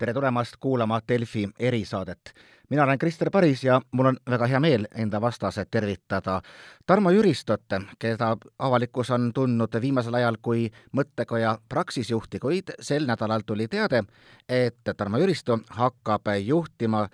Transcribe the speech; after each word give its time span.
tere 0.00 0.14
tulemast 0.16 0.56
kuulama 0.60 1.00
Delfi 1.08 1.48
erisaadet. 1.58 2.32
mina 2.70 2.84
olen 2.84 2.98
Krister 2.98 3.30
Paris 3.30 3.64
ja 3.64 3.80
mul 3.92 4.06
on 4.06 4.16
väga 4.30 4.46
hea 4.46 4.60
meel 4.60 4.86
enda 4.94 5.20
vastased 5.20 5.66
tervitada 5.70 6.40
Tarmo 6.86 7.10
Jüristot, 7.10 7.74
keda 7.98 8.36
avalikkus 8.58 9.10
on 9.10 9.32
tundnud 9.34 9.76
viimasel 9.80 10.14
ajal 10.14 10.36
kui 10.42 10.70
mõttekoja 10.96 11.58
Praxis 11.68 12.10
juhti, 12.10 12.38
kuid 12.38 12.72
sel 12.80 13.04
nädalal 13.06 13.42
tuli 13.46 13.68
teade, 13.68 14.04
et 14.48 14.88
Tarmo 14.96 15.18
Jüristo 15.18 15.58
hakkab 15.70 16.32
juhtima 16.44 17.08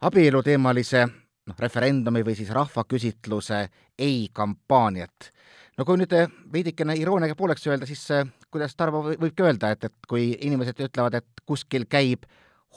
abieluteemalise 0.00 1.06
noh, 1.06 1.56
referendumi 1.58 2.22
või 2.22 2.36
siis 2.36 2.50
rahvaküsitluse 2.50 3.68
ei 3.98 4.28
kampaaniat. 4.32 5.32
no 5.78 5.84
kui 5.84 5.98
nüüd 5.98 6.14
veidikene 6.52 6.94
irooniaga 6.94 7.34
pooleks 7.34 7.66
öelda, 7.66 7.86
siis 7.86 8.06
kuidas 8.50 8.76
Tarmo 8.76 9.02
võibki 9.08 9.44
öelda, 9.46 9.72
et, 9.74 9.84
et 9.88 10.08
kui 10.08 10.30
inimesed 10.40 10.78
ütlevad, 10.86 11.18
et 11.20 11.44
kuskil 11.46 11.86
käib 11.90 12.26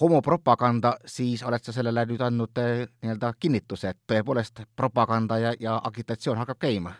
homopropaganda, 0.01 0.95
siis 1.05 1.43
oled 1.45 1.61
sa 1.61 1.73
sellele 1.75 2.05
nüüd 2.09 2.21
andnud 2.25 2.61
eh, 2.61 2.85
nii-öelda 3.03 3.33
kinnituse, 3.39 3.93
et 3.93 3.99
tõepoolest 4.09 4.63
propaganda 4.75 5.37
ja, 5.41 5.53
ja 5.59 5.79
agitatsioon 5.91 6.41
hakkab 6.41 6.61
käima? 6.67 6.95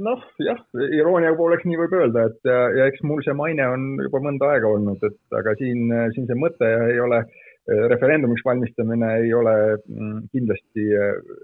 noh, 0.00 0.22
jah, 0.40 0.56
iroonia 0.96 1.34
pooleks 1.36 1.66
nii 1.68 1.76
võib 1.76 1.92
öelda, 1.98 2.22
et 2.30 2.48
ja, 2.48 2.86
eks 2.88 3.02
mul 3.04 3.20
see 3.26 3.34
maine 3.36 3.66
on 3.68 3.82
juba 4.00 4.22
mõnda 4.24 4.54
aega 4.54 4.70
olnud, 4.72 5.02
et 5.04 5.36
aga 5.36 5.52
siin, 5.58 5.92
siin 6.14 6.24
see 6.30 6.38
mõte 6.40 6.70
ei 6.86 6.96
ole 7.04 7.18
äh, 7.20 7.49
referendumiks 7.90 8.42
valmistamine 8.44 9.08
ei 9.22 9.34
ole 9.34 9.54
mm, 9.76 10.28
kindlasti 10.32 10.86
äh, 10.96 11.34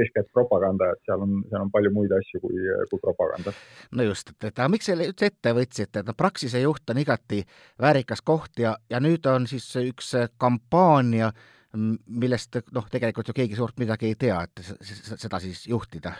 eeskätt 0.00 0.30
propaganda, 0.32 0.90
et 0.92 1.02
seal 1.08 1.24
on, 1.26 1.40
seal 1.50 1.64
on 1.66 1.72
palju 1.74 1.92
muid 1.94 2.14
asju 2.16 2.40
kui, 2.44 2.60
kui 2.90 3.02
propaganda. 3.02 3.54
no 3.96 4.06
just, 4.08 4.34
et, 4.40 4.52
aga 4.52 4.68
miks 4.72 4.88
selle 4.90 5.08
üldse 5.10 5.30
ette 5.32 5.54
võtsite, 5.56 6.02
et 6.02 6.08
no 6.08 6.16
Praxise 6.18 6.62
juht 6.62 6.94
on 6.94 7.02
igati 7.02 7.42
väärikas 7.82 8.24
koht 8.24 8.62
ja, 8.64 8.76
ja 8.90 9.02
nüüd 9.04 9.26
on 9.30 9.48
siis 9.50 9.66
üks 9.82 10.14
kampaania, 10.40 11.32
millest 11.74 12.60
noh, 12.72 12.86
tegelikult 12.90 13.28
ju 13.28 13.36
keegi 13.36 13.58
suurt 13.58 13.80
midagi 13.82 14.12
ei 14.12 14.16
tea, 14.18 14.40
et 14.46 14.62
seda 15.18 15.42
siis 15.42 15.66
juhtida 15.68 16.14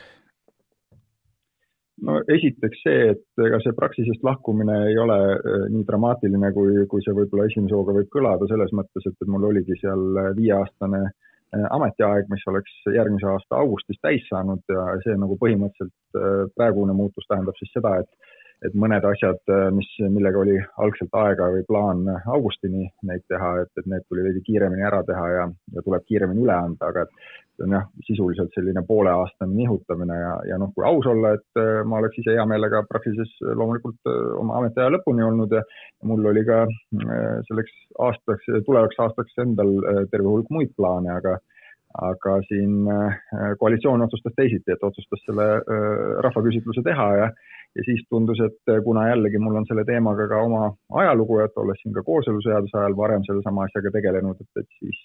no 2.03 2.17
esiteks 2.37 2.83
see, 2.83 3.11
et 3.15 3.45
ega 3.47 3.61
see 3.63 3.77
Praxisest 3.77 4.25
lahkumine 4.27 4.77
ei 4.89 4.99
ole 4.99 5.19
äh, 5.35 5.67
nii 5.73 5.87
dramaatiline, 5.89 6.51
kui, 6.57 6.87
kui 6.91 7.05
see 7.05 7.15
võib-olla 7.17 7.47
esimese 7.51 7.77
hooga 7.79 7.95
võib 7.99 8.11
kõlada, 8.15 8.49
selles 8.51 8.75
mõttes, 8.77 9.07
et, 9.07 9.15
et 9.15 9.31
mul 9.31 9.49
oligi 9.51 9.79
seal 9.81 10.21
äh, 10.21 10.31
viieaastane 10.39 11.03
äh, 11.07 11.67
ametiaeg, 11.71 12.31
mis 12.33 12.45
oleks 12.51 12.79
järgmise 12.97 13.31
aasta 13.31 13.61
augustis 13.63 14.01
täis 14.03 14.27
saanud 14.31 14.63
ja 14.71 14.89
see 15.07 15.17
nagu 15.21 15.39
põhimõtteliselt 15.41 16.55
praegune 16.59 16.97
muutus 16.97 17.29
tähendab 17.31 17.59
siis 17.61 17.75
seda, 17.77 17.99
et 18.03 18.33
et 18.65 18.73
mõned 18.81 19.05
asjad, 19.05 19.51
mis, 19.77 19.89
millega 20.15 20.39
oli 20.41 20.55
algselt 20.81 21.13
aega 21.21 21.51
või 21.53 21.65
plaan 21.69 22.07
augustini 22.33 22.87
neid 23.05 23.21
teha, 23.29 23.51
et, 23.61 23.69
et 23.77 23.89
need 23.91 24.07
tuli 24.09 24.23
veidi 24.25 24.41
kiiremini 24.47 24.87
ära 24.89 25.03
teha 25.05 25.25
ja, 25.33 25.43
ja 25.75 25.83
tuleb 25.85 26.07
kiiremini 26.09 26.47
üle 26.47 26.55
anda, 26.55 26.89
aga 26.89 27.03
et 27.05 27.35
see 27.55 27.67
on 27.67 27.75
jah, 27.77 27.87
sisuliselt 28.07 28.55
selline 28.55 28.83
pooleaastane 28.87 29.55
nihutamine 29.55 30.17
ja, 30.19 30.35
ja 30.51 30.59
noh, 30.59 30.73
kui 30.75 30.85
aus 30.87 31.07
olla, 31.07 31.35
et 31.39 31.61
äh, 31.61 31.83
ma 31.87 32.01
oleks 32.01 32.19
ise 32.19 32.35
hea 32.35 32.45
meelega 32.51 32.83
Praxises 32.89 33.31
loomulikult 33.45 34.11
äh, 34.11 34.21
oma 34.41 34.59
ametiaja 34.61 34.93
lõpuni 34.97 35.25
olnud 35.27 35.55
ja 35.55 35.63
mul 36.09 36.27
oli 36.33 36.45
ka 36.49 36.65
äh, 36.67 37.41
selleks 37.49 37.75
aastaks, 38.09 38.51
tulevaks 38.67 39.01
aastaks 39.07 39.43
endal 39.45 39.77
terve 40.11 40.31
hulk 40.31 40.51
muid 40.51 40.75
plaane, 40.77 41.13
aga 41.15 41.39
aga 41.95 42.41
siin 42.49 42.89
koalitsioon 43.61 44.03
otsustas 44.03 44.33
teisiti, 44.35 44.73
et 44.75 44.81
otsustas 44.83 45.21
selle 45.23 45.45
rahvaküsitluse 46.27 46.83
teha 46.83 47.05
ja 47.21 47.29
ja 47.75 47.85
siis 47.87 48.03
tundus, 48.11 48.41
et 48.45 48.73
kuna 48.85 49.09
jällegi 49.09 49.41
mul 49.43 49.59
on 49.59 49.67
selle 49.69 49.85
teemaga 49.89 50.27
ka 50.31 50.41
oma 50.47 50.69
ajalugu, 51.03 51.41
et 51.43 51.59
olles 51.61 51.81
siin 51.83 51.95
ka 51.97 52.05
kooseluseaduse 52.07 52.79
ajal 52.79 52.97
varem 52.99 53.25
sellesama 53.27 53.67
asjaga 53.67 53.91
tegelenud, 53.97 54.41
et, 54.41 54.63
et 54.63 54.79
siis, 54.79 55.01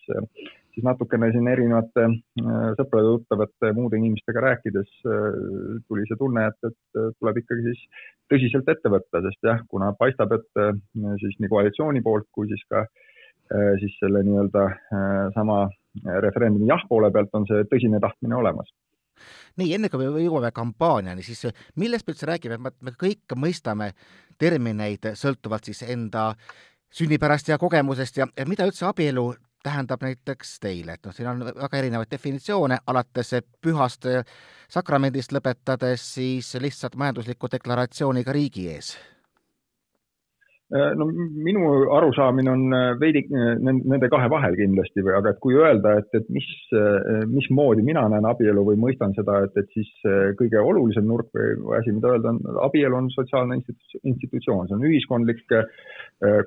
siis 0.75 0.85
natukene 0.85 1.31
siin 1.33 1.49
erinevate 1.49 2.05
äh, 2.05 2.67
sõprade-tuttavate 2.79 3.73
muude 3.77 3.97
inimestega 3.99 4.45
rääkides 4.45 4.91
äh, 5.09 5.39
tuli 5.87 6.05
see 6.09 6.19
tunne, 6.21 6.45
et, 6.51 6.69
et 6.69 7.15
tuleb 7.19 7.41
ikkagi 7.41 7.71
siis 7.71 7.85
tõsiselt 8.29 8.69
ette 8.69 8.93
võtta, 8.93 9.23
sest 9.25 9.49
jah, 9.49 9.63
kuna 9.71 9.91
paistab, 9.97 10.37
et 10.37 10.61
äh, 10.61 10.75
siis 11.23 11.39
nii 11.39 11.51
koalitsiooni 11.55 12.05
poolt 12.05 12.29
kui 12.35 12.49
siis 12.51 12.65
ka 12.69 12.85
siis 13.81 13.95
selle 13.97 14.19
nii-öelda 14.21 14.63
sama 15.33 15.63
referendumi 16.21 16.67
jah-poole 16.69 17.07
pealt 17.09 17.33
on 17.33 17.47
see 17.49 17.63
tõsine 17.71 17.97
tahtmine 18.03 18.35
olemas 18.37 18.69
nii, 19.59 19.73
enne 19.75 19.89
kui 19.89 20.01
me 20.01 20.23
jõuame 20.23 20.51
kampaaniani, 20.55 21.23
siis 21.25 21.45
millest 21.75 22.07
me 22.07 22.15
üldse 22.15 22.29
räägime, 22.29 22.59
me 22.59 22.95
kõik 22.99 23.35
mõistame 23.35 23.93
termineid 24.39 25.11
sõltuvalt 25.19 25.69
siis 25.69 25.83
enda 25.87 26.31
sünnipärast 26.93 27.51
ja 27.51 27.59
kogemusest 27.61 28.17
ja, 28.17 28.27
ja 28.37 28.47
mida 28.49 28.65
üldse 28.67 28.87
abielu 28.89 29.33
tähendab 29.63 30.01
näiteks 30.03 30.57
teile, 30.63 30.95
et 30.95 31.05
noh, 31.05 31.13
siin 31.15 31.27
on 31.27 31.43
väga 31.45 31.77
erinevaid 31.81 32.11
definitsioone, 32.11 32.79
alates 32.87 33.33
pühast 33.61 34.07
sakramendist 34.71 35.35
lõpetades 35.35 36.05
siis 36.15 36.53
lihtsalt 36.63 36.95
majandusliku 36.95 37.51
deklaratsiooniga 37.51 38.33
riigi 38.35 38.69
ees. 38.71 38.93
Äh, 38.95 39.18
no 40.69 41.05
minu 41.45 41.69
arusaamine 41.97 42.51
on 42.51 42.73
äh, 42.73 42.91
veidi 43.01 43.23
äh, 43.25 43.55
nende 43.57 44.09
kahe 44.11 44.29
vahel 44.29 44.53
kindlasti 44.57 45.01
või, 45.01 45.15
aga 45.17 45.33
et 45.33 45.39
kui 45.41 45.55
öelda, 45.57 45.95
et, 46.01 46.09
et 46.13 46.27
mis, 46.33 46.49
mismoodi 47.31 47.85
mina 47.85 48.03
näen 48.11 48.27
abielu 48.29 48.63
või 48.67 48.77
mõistan 48.77 49.15
seda, 49.17 49.39
et, 49.47 49.57
et 49.57 49.69
siis 49.73 49.89
kõige 50.37 50.61
olulisem 50.61 51.07
nurk 51.09 51.31
või, 51.33 51.55
asi, 51.79 51.93
mida 51.95 52.13
öelda, 52.13 52.35
on 52.35 52.59
abielu 52.67 52.99
on 52.99 53.09
sotsiaalne 53.15 53.57
institutsioon, 54.03 54.69
see 54.69 54.77
on 54.77 54.85
ühiskondlik 54.89 55.41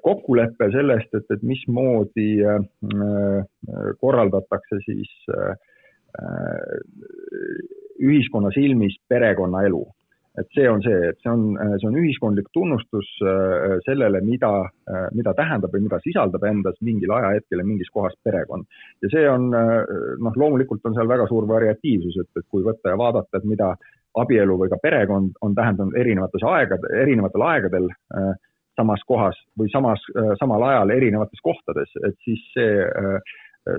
kokkulepe 0.04 0.70
sellest, 0.74 1.10
et, 1.18 1.26
et 1.34 1.42
mismoodi 1.46 2.28
korraldatakse 4.02 4.78
siis 4.86 5.10
ühiskonna 8.02 8.52
silmis 8.54 8.94
perekonnaelu 9.08 9.82
et 10.40 10.48
see 10.56 10.68
on 10.68 10.80
see, 10.84 10.98
et 11.10 11.18
see 11.20 11.30
on, 11.30 11.42
see 11.80 11.88
on 11.88 11.96
ühiskondlik 12.00 12.48
tunnustus 12.56 13.08
äh, 13.20 13.76
sellele, 13.86 14.22
mida, 14.24 14.52
äh, 14.88 15.08
mida 15.16 15.34
tähendab 15.36 15.74
või 15.74 15.84
mida 15.86 15.98
sisaldab 16.04 16.46
endas 16.48 16.78
mingil 16.80 17.12
ajahetkel 17.18 17.60
ja 17.60 17.66
mingis 17.68 17.90
kohas 17.92 18.16
perekond. 18.24 18.64
ja 19.04 19.12
see 19.12 19.26
on 19.28 19.50
äh, 19.56 19.74
noh, 20.24 20.38
loomulikult 20.44 20.88
on 20.88 20.96
seal 20.96 21.10
väga 21.10 21.28
suur 21.28 21.48
variatiivsus, 21.50 22.16
et, 22.24 22.30
et 22.40 22.48
kui 22.48 22.64
võtta 22.64 22.94
ja 22.94 23.00
vaadata, 23.00 23.38
et 23.38 23.48
mida 23.48 23.74
abielu 24.22 24.56
või 24.60 24.72
ka 24.72 24.80
perekond 24.80 25.36
on 25.44 25.54
tähendanud 25.56 25.96
erinevates 26.00 26.44
aegade, 26.44 26.88
erinevatel 27.00 27.44
aegadel 27.48 27.86
samas 28.76 29.00
kohas 29.08 29.38
või 29.56 29.70
samas, 29.72 30.04
samal 30.40 30.64
ajal 30.68 30.92
erinevates 30.92 31.40
kohtades, 31.44 31.88
et 32.04 32.16
siis 32.24 32.42
see 32.52 32.84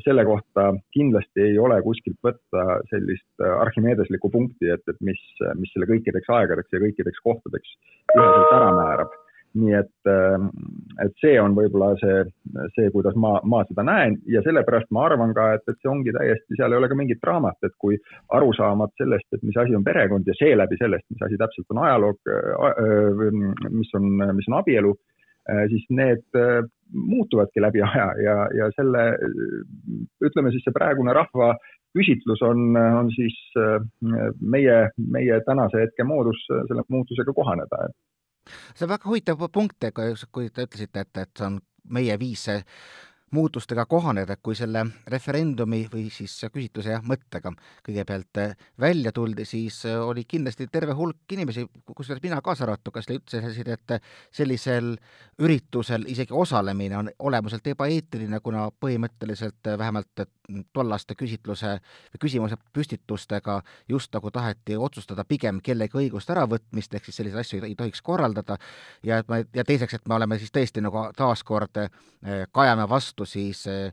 selle 0.05 0.25
kohta 0.25 0.69
kindlasti 0.95 1.44
ei 1.49 1.57
ole 1.59 1.81
kuskilt 1.83 2.19
võtta 2.23 2.79
sellist 2.91 3.44
äh, 3.44 3.55
arhimedeslikku 3.66 4.31
punkti, 4.31 4.71
et, 4.71 4.83
et 4.88 5.01
mis, 5.03 5.19
mis 5.59 5.73
selle 5.75 5.89
kõikideks 5.89 6.31
aegadeks 6.31 6.71
ja 6.71 6.81
kõikideks 6.85 7.23
kohtadeks 7.25 7.75
üheselt 8.16 8.55
ära 8.55 8.72
määrab. 8.79 9.19
nii 9.53 9.73
et, 9.77 10.07
ähm, 10.09 10.47
et 11.03 11.11
see 11.22 11.35
on 11.38 11.53
võib-olla 11.53 11.91
see, 12.01 12.23
see, 12.73 12.88
kuidas 12.89 13.13
ma, 13.13 13.35
ma 13.45 13.59
seda 13.69 13.83
näen 13.85 14.16
ja 14.25 14.41
sellepärast 14.41 14.89
ma 14.89 15.03
arvan 15.05 15.35
ka, 15.38 15.51
et, 15.57 15.67
et 15.69 15.77
see 15.77 15.91
ongi 15.91 16.16
täiesti, 16.16 16.57
seal 16.57 16.73
ei 16.73 16.79
ole 16.79 16.89
ka 16.89 16.97
mingit 16.97 17.22
draamat, 17.22 17.59
et 17.67 17.75
kui 17.77 17.99
arusaamad 18.33 18.95
sellest, 18.97 19.27
et 19.29 19.43
mis 19.45 19.59
asi 19.61 19.77
on 19.77 19.85
perekond 19.85 20.25
ja 20.25 20.33
seeläbi 20.39 20.79
sellest, 20.81 21.05
mis 21.13 21.22
asi 21.27 21.38
täpselt 21.38 21.75
on 21.75 21.83
ajaloog, 21.83 22.33
äh, 22.33 22.72
äh, 22.72 23.69
mis 23.69 23.93
on, 23.99 24.09
mis 24.39 24.49
on 24.49 24.61
abielu 24.63 24.95
siis 25.67 25.83
need 25.91 26.23
muutuvadki 26.93 27.61
läbi 27.61 27.81
aja 27.81 28.07
ja, 28.23 28.35
ja 28.57 28.69
selle, 28.77 29.05
ütleme 30.25 30.53
siis 30.53 30.65
see 30.65 30.75
praegune 30.75 31.13
rahvaküsitlus 31.17 32.43
on, 32.45 32.77
on 32.77 33.11
siis 33.15 33.37
äh, 33.59 33.77
meie, 34.41 34.78
meie 34.97 35.41
tänase 35.47 35.85
hetke 35.85 36.05
moodus 36.07 36.45
selle 36.47 36.85
muutusega 36.90 37.34
kohaneda. 37.34 37.87
see 38.75 38.85
on 38.85 38.93
väga 38.95 39.09
huvitav 39.09 39.45
punkt, 39.51 39.91
kui 40.31 40.49
te 40.49 40.67
ütlesite, 40.67 41.07
et, 41.07 41.23
et 41.25 41.37
see 41.37 41.49
on 41.49 41.59
meie 41.93 42.17
viis 42.19 42.47
muutustega 43.34 43.85
kohaneda, 43.90 44.35
kui 44.38 44.56
selle 44.56 44.84
referendumi 45.09 45.84
või 45.91 46.06
siis 46.14 46.35
küsitluse 46.53 46.94
jah, 46.94 47.03
mõttega 47.06 47.52
kõigepealt 47.85 48.40
äh, 48.41 48.53
välja 48.80 49.12
tuldi, 49.16 49.46
siis 49.46 49.80
äh, 49.90 49.97
oli 50.02 50.26
kindlasti 50.30 50.68
terve 50.72 50.94
hulk 50.97 51.34
inimesi, 51.34 51.66
kusjuures 51.96 52.22
mina 52.24 52.41
kaasa 52.46 52.68
arvatud, 52.68 52.94
kes 52.94 53.09
ütlesid, 53.16 53.72
et 53.74 53.96
sellisel 54.32 54.94
üritusel 55.41 56.06
isegi 56.14 56.34
osalemine 56.34 56.97
on 57.00 57.09
olemuselt 57.20 57.68
ebaeetiline, 57.74 58.40
kuna 58.46 58.68
põhimõtteliselt 58.72 59.72
äh, 59.72 59.78
vähemalt 59.82 60.28
tollaste 60.76 61.16
küsitluse 61.16 61.78
või 62.14 62.22
küsimuse 62.22 62.59
püstitustega 62.76 63.62
just 63.90 64.14
nagu 64.14 64.30
taheti 64.32 64.78
otsustada 64.78 65.24
pigem 65.26 65.62
kellegi 65.64 65.97
õiguste 66.03 66.35
äravõtmist, 66.35 66.94
ehk 66.94 67.08
siis 67.08 67.18
selliseid 67.22 67.41
asju 67.41 67.62
ei 67.66 67.76
tohiks 67.80 68.03
korraldada. 68.03 68.59
Ja 69.03 69.22
et 69.24 69.32
me, 69.32 69.46
ja 69.56 69.64
teiseks, 69.66 69.96
et 69.97 70.08
me 70.08 70.20
oleme 70.20 70.38
siis 70.41 70.52
tõesti 70.53 70.84
nagu 70.84 71.08
taaskord 71.18 71.80
kajame 72.52 72.85
vastu 72.90 73.22
vastu 73.23 73.40
siis 73.40 73.67
eh, 73.67 73.91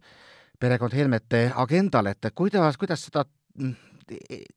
perekond 0.60 0.92
Helmete 0.94 1.50
agendale, 1.56 2.10
et 2.10 2.32
kuidas, 2.34 2.76
kuidas 2.76 3.06
seda 3.06 3.24
mm, 3.58 3.74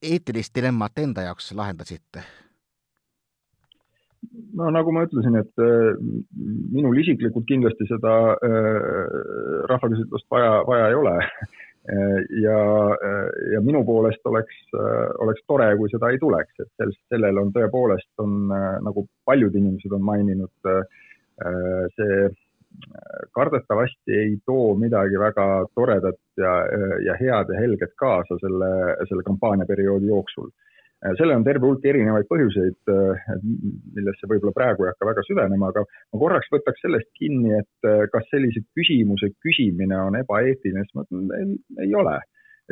eetilist 0.02 0.54
dilemmat 0.54 0.98
enda 0.98 1.22
jaoks 1.22 1.52
lahendasite? 1.54 2.22
no 4.56 4.70
nagu 4.72 4.90
ma 4.90 5.04
ütlesin, 5.04 5.36
et 5.36 5.60
äh, 5.60 5.94
minul 6.72 6.96
isiklikult 6.96 7.44
kindlasti 7.46 7.86
seda 7.86 8.34
äh, 8.40 9.68
rahvaküsitlust 9.68 10.26
vaja, 10.30 10.64
vaja 10.66 10.88
ei 10.88 10.94
ole 10.94 11.18
ja, 12.40 12.60
ja 13.52 13.58
minu 13.60 13.82
poolest 13.84 14.24
oleks, 14.24 14.56
oleks 15.20 15.42
tore, 15.44 15.66
kui 15.76 15.90
seda 15.92 16.08
ei 16.08 16.16
tuleks, 16.16 16.54
et 16.56 16.70
sel, 16.80 16.94
sellel 17.12 17.36
on 17.42 17.50
tõepoolest, 17.52 18.08
on 18.24 18.48
nagu 18.48 19.04
paljud 19.28 19.52
inimesed 19.52 19.92
on 19.92 20.06
maininud, 20.08 20.70
see 21.92 22.30
kardetavasti 23.36 24.18
ei 24.18 24.36
too 24.46 24.74
midagi 24.78 25.18
väga 25.20 25.46
toredat 25.74 26.20
ja, 26.40 26.52
ja 27.06 27.16
head 27.20 27.50
ja 27.52 27.60
helget 27.60 27.94
kaasa 28.00 28.38
selle, 28.42 28.70
selle 29.08 29.26
kampaaniaperioodi 29.26 30.10
jooksul. 30.10 30.50
Sellel 31.18 31.36
on 31.36 31.44
terve 31.44 31.68
hulk 31.68 31.84
erinevaid 31.84 32.24
põhjuseid, 32.30 32.78
millesse 33.92 34.28
võib-olla 34.30 34.54
praegu 34.56 34.86
ei 34.86 34.88
hakka 34.88 35.08
väga 35.10 35.24
süvenema, 35.26 35.68
aga 35.68 35.82
ma 35.84 36.20
korraks 36.22 36.48
võtaks 36.54 36.80
sellest 36.80 37.10
kinni, 37.18 37.52
et 37.58 37.88
kas 38.14 38.24
sellise 38.30 38.62
küsimuse 38.78 39.28
küsimine 39.44 39.98
on 40.00 40.16
ebaeetiline, 40.22 40.86
siis 40.86 40.96
ma 40.96 41.04
ütlen, 41.04 41.58
ei 41.84 41.92
ole 42.00 42.16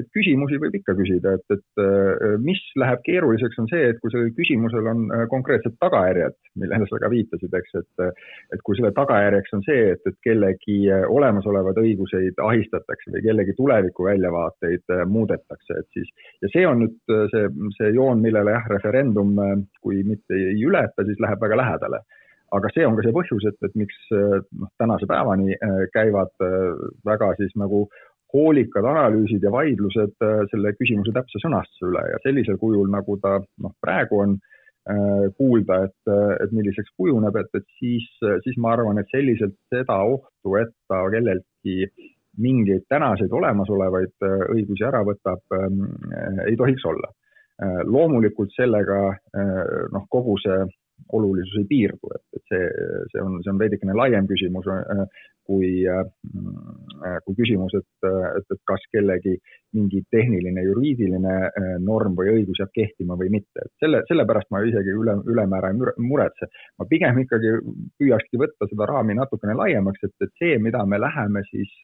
et 0.01 0.09
küsimusi 0.17 0.57
võib 0.61 0.77
ikka 0.79 0.95
küsida, 0.97 1.35
et, 1.37 1.45
et 1.53 1.83
äh, 1.83 2.37
mis 2.41 2.61
läheb 2.81 3.03
keeruliseks, 3.05 3.59
on 3.61 3.69
see, 3.69 3.91
et 3.91 3.99
kui 4.01 4.13
sellel 4.13 4.31
küsimusel 4.37 4.89
on 4.89 5.03
äh, 5.13 5.25
konkreetsed 5.33 5.77
tagajärjed, 5.83 6.37
millele 6.63 6.89
sa 6.89 7.01
ka 7.03 7.11
viitasid, 7.13 7.53
eks, 7.59 7.77
et 7.83 8.05
et 8.57 8.63
kui 8.65 8.79
selle 8.79 8.93
tagajärjeks 8.97 9.57
on 9.59 9.65
see, 9.67 9.91
et, 9.93 10.01
et 10.09 10.19
kellegi 10.25 10.79
äh, 10.93 11.05
olemasolevaid 11.13 11.83
õiguseid 11.83 12.41
ahistatakse 12.41 13.13
või 13.13 13.25
kellegi 13.27 13.57
tuleviku 13.59 14.09
väljavaateid 14.09 14.97
muudetakse, 15.13 15.83
et 15.83 15.99
siis 15.99 16.09
ja 16.45 16.51
see 16.55 16.65
on 16.69 16.85
nüüd 16.87 17.15
see, 17.35 17.45
see 17.77 17.93
joon, 17.93 18.25
millele 18.25 18.57
jah, 18.57 18.67
referendum, 18.73 19.37
kui 19.85 20.01
mitte 20.07 20.37
ei 20.37 20.65
ületa, 20.65 21.05
siis 21.07 21.21
läheb 21.21 21.41
väga 21.43 21.59
lähedale. 21.61 22.03
Aga 22.53 22.69
see 22.75 22.85
on 22.85 22.99
ka 22.99 23.05
see 23.05 23.15
põhjus, 23.17 23.45
et, 23.49 23.57
et 23.65 23.77
miks 23.81 23.97
noh, 24.13 24.69
tänase 24.81 25.07
päevani 25.09 25.57
käivad 25.95 26.33
väga 27.09 27.31
siis 27.39 27.55
nagu 27.57 27.87
hoolikad 28.33 28.87
analüüsid 28.89 29.45
ja 29.45 29.53
vaidlused 29.53 30.25
äh, 30.25 30.41
selle 30.53 30.73
küsimuse 30.79 31.15
täpse 31.15 31.41
sõnastuse 31.43 31.91
üle 31.91 32.07
ja 32.13 32.21
sellisel 32.25 32.59
kujul, 32.61 32.89
nagu 32.93 33.19
ta 33.23 33.37
noh, 33.41 33.75
praegu 33.85 34.23
on 34.25 34.37
äh, 34.39 35.29
kuulda, 35.39 35.83
et, 35.89 36.13
et 36.45 36.55
milliseks 36.57 36.95
kujuneb, 36.97 37.37
et, 37.41 37.51
et 37.61 37.69
siis, 37.79 38.09
siis 38.47 38.59
ma 38.63 38.75
arvan, 38.77 39.01
et 39.01 39.13
selliselt 39.15 39.57
seda 39.73 40.01
ohtu, 40.15 40.57
et 40.63 40.73
ta 40.91 41.05
kelleltki 41.13 41.89
mingeid 42.41 42.87
tänaseid 42.89 43.33
olemasolevaid 43.37 44.29
äh, 44.29 44.39
õigusi 44.57 44.89
ära 44.89 45.03
võtab, 45.09 45.45
ähm, 45.59 45.85
ei 46.49 46.57
tohiks 46.57 46.89
olla. 46.89 47.13
loomulikult 47.63 48.51
sellega 48.57 48.97
noh, 49.93 50.05
kogu 50.11 50.33
see 50.41 50.57
olulisus 51.13 51.59
ei 51.61 51.69
piirdu, 51.69 52.15
et, 52.17 52.25
et 52.39 52.55
see, 52.55 52.71
see 53.13 53.23
on, 53.23 53.39
see 53.43 53.53
on 53.53 53.61
veidikene 53.61 53.97
laiem 53.97 54.29
küsimus 54.31 54.69
kui, 55.47 55.83
äh, 55.89 57.17
kui 57.25 57.37
küsimus, 57.39 57.75
et, 57.79 58.07
et, 58.07 58.47
et 58.55 58.61
kas 58.69 58.85
kellegi 58.95 59.35
mingi 59.77 60.03
tehniline 60.15 60.65
juriidiline 60.69 61.35
äh, 61.49 61.69
norm 61.83 62.17
või 62.19 62.33
õigus 62.37 62.61
jääb 62.63 62.73
kehtima 62.77 63.17
või 63.21 63.33
mitte, 63.37 63.65
et 63.65 63.73
selle, 63.83 64.03
sellepärast 64.11 64.51
ma 64.55 64.63
isegi 64.69 64.95
üle, 64.95 65.17
ülemäära 65.35 65.73
ei 65.73 65.81
muretse. 66.07 66.51
ma 66.79 66.89
pigem 66.91 67.23
ikkagi 67.25 67.57
püüakski 68.01 68.41
võtta 68.43 68.69
seda 68.71 68.89
raami 68.91 69.19
natukene 69.19 69.57
laiemaks, 69.59 70.07
et, 70.07 70.15
et 70.27 70.35
see, 70.39 70.59
mida 70.63 70.85
me 70.87 71.01
läheme 71.03 71.45
siis 71.51 71.75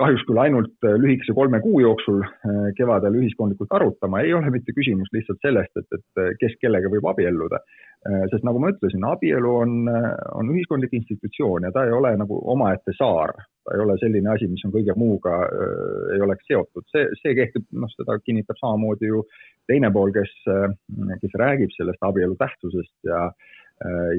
kahjuks 0.00 0.26
küll 0.28 0.40
ainult 0.42 0.86
lühikese 1.02 1.32
kolme 1.36 1.60
kuu 1.64 1.80
jooksul 1.80 2.22
äh, 2.24 2.70
kevadel 2.78 3.16
ühiskondlikult 3.22 3.72
arutama, 3.78 4.20
ei 4.20 4.34
ole 4.36 4.52
mitte 4.52 4.74
küsimus 4.76 5.12
lihtsalt 5.16 5.40
sellest, 5.44 5.72
et, 5.80 5.98
et 5.98 6.38
kes 6.40 6.56
kellega 6.60 6.92
võib 6.92 7.08
abielluda, 7.12 7.62
Äh, 8.06 8.26
sest 8.30 8.44
nagu 8.46 8.60
ma 8.62 8.70
ütlesin, 8.70 9.02
abielu 9.08 9.52
on, 9.62 9.72
äh, 9.90 10.10
on 10.38 10.50
ühiskondlik 10.52 10.92
institutsioon 10.94 11.66
ja 11.66 11.72
ta 11.74 11.86
ei 11.86 11.94
ole 11.96 12.12
nagu 12.20 12.38
omaette 12.52 12.94
saar, 12.94 13.32
ta 13.64 13.74
ei 13.74 13.82
ole 13.82 13.96
selline 14.02 14.30
asi, 14.30 14.46
mis 14.52 14.62
on 14.68 14.74
kõige 14.74 14.94
muuga 15.00 15.38
äh,, 15.46 16.12
ei 16.14 16.22
oleks 16.26 16.46
seotud, 16.46 16.86
see, 16.92 17.08
see 17.22 17.34
kehtib, 17.38 17.66
noh, 17.74 17.90
seda 17.96 18.18
kinnitab 18.22 18.60
samamoodi 18.60 19.10
ju 19.10 19.24
teine 19.66 19.90
pool, 19.96 20.12
kes, 20.14 20.34
äh, 20.52 21.16
kes 21.24 21.38
räägib 21.42 21.74
sellest 21.74 22.06
abielu 22.06 22.38
tähtsusest 22.38 22.94
ja 23.10 23.24
äh, 23.24 23.56
Äh, 23.65 23.65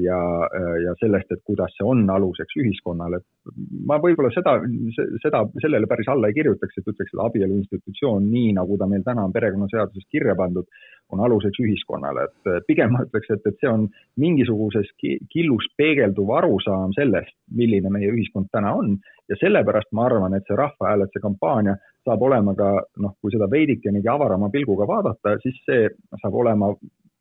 ja, 0.02 0.18
äh, 0.58 0.76
ja 0.84 0.94
sellest, 1.00 1.32
et 1.34 1.40
kuidas 1.44 1.72
see 1.74 1.86
on 1.86 2.04
aluseks 2.10 2.54
ühiskonnale. 2.62 3.18
ma 3.88 3.96
võib-olla 3.98 4.30
seda, 4.30 4.58
seda, 5.22 5.40
sellele 5.62 5.88
päris 5.90 6.08
alla 6.12 6.28
ei 6.28 6.36
kirjutaks, 6.36 6.78
et 6.78 6.90
ütleks, 6.92 7.10
et 7.14 7.22
abielu 7.24 7.56
institutsioon, 7.56 8.28
nii 8.30 8.52
nagu 8.58 8.76
ta 8.78 8.86
meil 8.86 9.02
täna 9.06 9.24
on 9.26 9.32
perekonnaseaduses 9.32 10.06
kirja 10.12 10.36
pandud, 10.38 10.68
on 11.10 11.22
aluseks 11.24 11.58
ühiskonnale, 11.64 12.28
et 12.28 12.52
äh, 12.52 12.60
pigem 12.68 12.94
ma 12.94 13.02
ütleks, 13.06 13.32
et, 13.34 13.50
et 13.50 13.58
see 13.58 13.70
on 13.72 13.88
mingisuguses 14.20 14.92
killus 15.32 15.66
peegelduv 15.80 16.30
arusaam 16.38 16.94
sellest, 16.94 17.34
milline 17.50 17.90
meie 17.90 18.12
ühiskond 18.14 18.52
täna 18.54 18.76
on 18.78 18.94
ja 19.28 19.36
sellepärast 19.40 19.90
ma 19.92 20.06
arvan, 20.06 20.38
et 20.38 20.46
see 20.46 20.56
rahvahääletuse 20.56 21.24
kampaania 21.24 21.74
saab 22.06 22.22
olema 22.22 22.54
ka 22.56 22.70
noh, 23.02 23.16
kui 23.20 23.34
seda 23.34 23.50
veidikenegi 23.50 24.08
avarama 24.08 24.52
pilguga 24.54 24.86
vaadata, 24.88 25.34
siis 25.42 25.58
see 25.66 25.90
saab 26.22 26.38
olema 26.44 26.70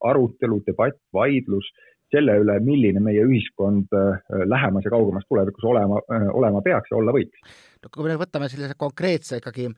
arutelu, 0.06 0.62
debatt, 0.68 1.00
vaidlus 1.14 1.66
selle 2.14 2.38
üle, 2.42 2.58
milline 2.64 3.02
meie 3.04 3.24
ühiskond 3.28 3.94
äh, 3.98 4.20
lähemas 4.48 4.86
ja 4.88 4.94
kaugemas 4.94 5.28
tulevikus 5.28 5.66
olema, 5.68 6.02
äh, 6.14 6.28
olema 6.34 6.62
peaks 6.66 6.92
ja 6.92 7.00
olla 7.02 7.16
võiks. 7.16 7.58
no 7.84 7.92
kui 7.94 8.08
me 8.08 8.20
võtame 8.20 8.50
sellise 8.52 8.78
konkreetse 8.80 9.42
ikkagi 9.42 9.70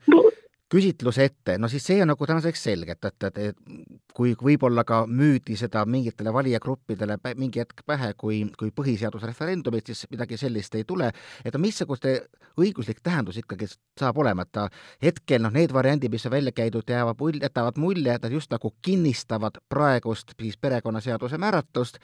küsitluse 0.70 1.24
ette, 1.26 1.56
no 1.58 1.68
siis 1.68 1.84
see 1.86 1.98
on 2.02 2.12
nagu 2.12 2.26
tänaseks 2.26 2.62
selge, 2.68 2.94
et, 2.94 3.08
et, 3.24 3.38
et 3.38 3.56
kui 4.14 4.36
võib-olla 4.38 4.84
ka 4.86 5.02
müüdi 5.06 5.56
seda 5.58 5.82
mingitele 5.88 6.32
valijagruppidele 6.34 7.16
mingi 7.38 7.62
hetk 7.62 7.82
pähe 7.86 8.12
kui, 8.18 8.44
kui 8.58 8.70
põhiseadusreferendumit, 8.76 9.90
siis 9.90 10.06
midagi 10.12 10.38
sellist 10.40 10.74
ei 10.78 10.86
tule, 10.86 11.10
et 11.44 11.58
missuguste 11.58 12.14
õiguslik 12.60 13.02
tähendus 13.02 13.40
ikkagi 13.42 13.66
saab 13.98 14.22
olema, 14.22 14.46
et 14.46 14.52
ta 14.54 14.68
hetkel 15.02 15.42
noh, 15.42 15.54
need 15.54 15.74
variandid, 15.74 16.12
mis 16.12 16.26
on 16.26 16.36
välja 16.36 16.54
käidud, 16.54 16.86
jäävad 16.86 17.18
mulje, 17.18 17.42
jätavad 17.48 17.78
mulje, 17.80 18.14
et 18.14 18.26
nad 18.26 18.34
just 18.38 18.54
nagu 18.54 18.74
kinnistavad 18.82 19.58
praegust 19.68 20.36
siis 20.38 20.58
perekonnaseaduse 20.60 21.38
määratlust 21.38 21.98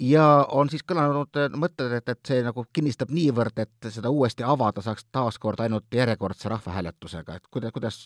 ja 0.00 0.24
on 0.54 0.70
siis 0.72 0.84
kõlanud 0.88 1.38
äh, 1.40 1.48
mõtted, 1.58 1.92
et, 1.98 2.08
et 2.08 2.30
see 2.30 2.42
nagu 2.46 2.64
kinnistab 2.74 3.12
niivõrd, 3.14 3.58
et 3.62 3.90
seda 3.94 4.10
uuesti 4.14 4.46
avada 4.46 4.84
saaks 4.84 5.08
taaskord 5.12 5.60
ainult 5.64 5.94
järjekordse 5.94 6.50
rahvahääletusega, 6.52 7.38
et 7.38 7.48
kuidas, 7.50 7.72
kuidas 7.74 8.02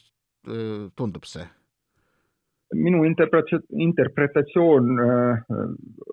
äh, 0.48 0.88
tundub 0.96 1.28
see? 1.28 1.48
minu 2.72 3.02
interpretatsioon 3.04 4.86
äh,, 5.04 5.40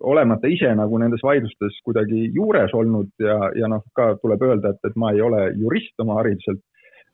olemata 0.03 0.49
ise 0.51 0.73
nagu 0.75 0.97
nendes 0.99 1.21
vaidlustes 1.23 1.77
kuidagi 1.85 2.25
juures 2.35 2.73
olnud 2.75 3.13
ja, 3.23 3.37
ja 3.55 3.69
noh, 3.71 3.85
ka 3.95 4.09
tuleb 4.19 4.43
öelda, 4.43 4.73
et, 4.73 4.81
et 4.89 4.97
ma 4.99 5.13
ei 5.15 5.21
ole 5.23 5.45
jurist 5.55 6.03
oma 6.03 6.17
hariduselt 6.19 6.59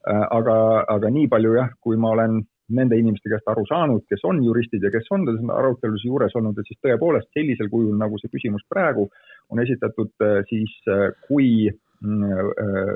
aga, 0.09 0.55
aga 0.89 1.11
nii 1.13 1.29
palju 1.29 1.53
jah, 1.57 1.69
kui 1.81 1.97
ma 1.97 2.15
olen 2.15 2.41
nende 2.73 2.97
inimeste 2.97 3.29
käest 3.29 3.47
aru 3.51 3.65
saanud, 3.69 4.05
kes 4.09 4.23
on 4.25 4.41
juristid 4.43 4.83
ja 4.83 4.91
kes 4.93 5.09
on 5.13 5.25
arutelus 5.53 6.05
juures 6.05 6.33
olnud, 6.37 6.57
et 6.57 6.69
siis 6.69 6.79
tõepoolest 6.81 7.29
sellisel 7.37 7.69
kujul, 7.69 7.93
nagu 7.99 8.17
see 8.21 8.31
küsimus 8.33 8.65
praegu 8.69 9.07
on 9.53 9.61
esitatud, 9.61 10.13
äh, 10.25 10.39
siis 10.49 10.73
äh, 10.89 11.11
kui 11.27 11.69
mm, 11.69 12.23
äh, 12.25 12.93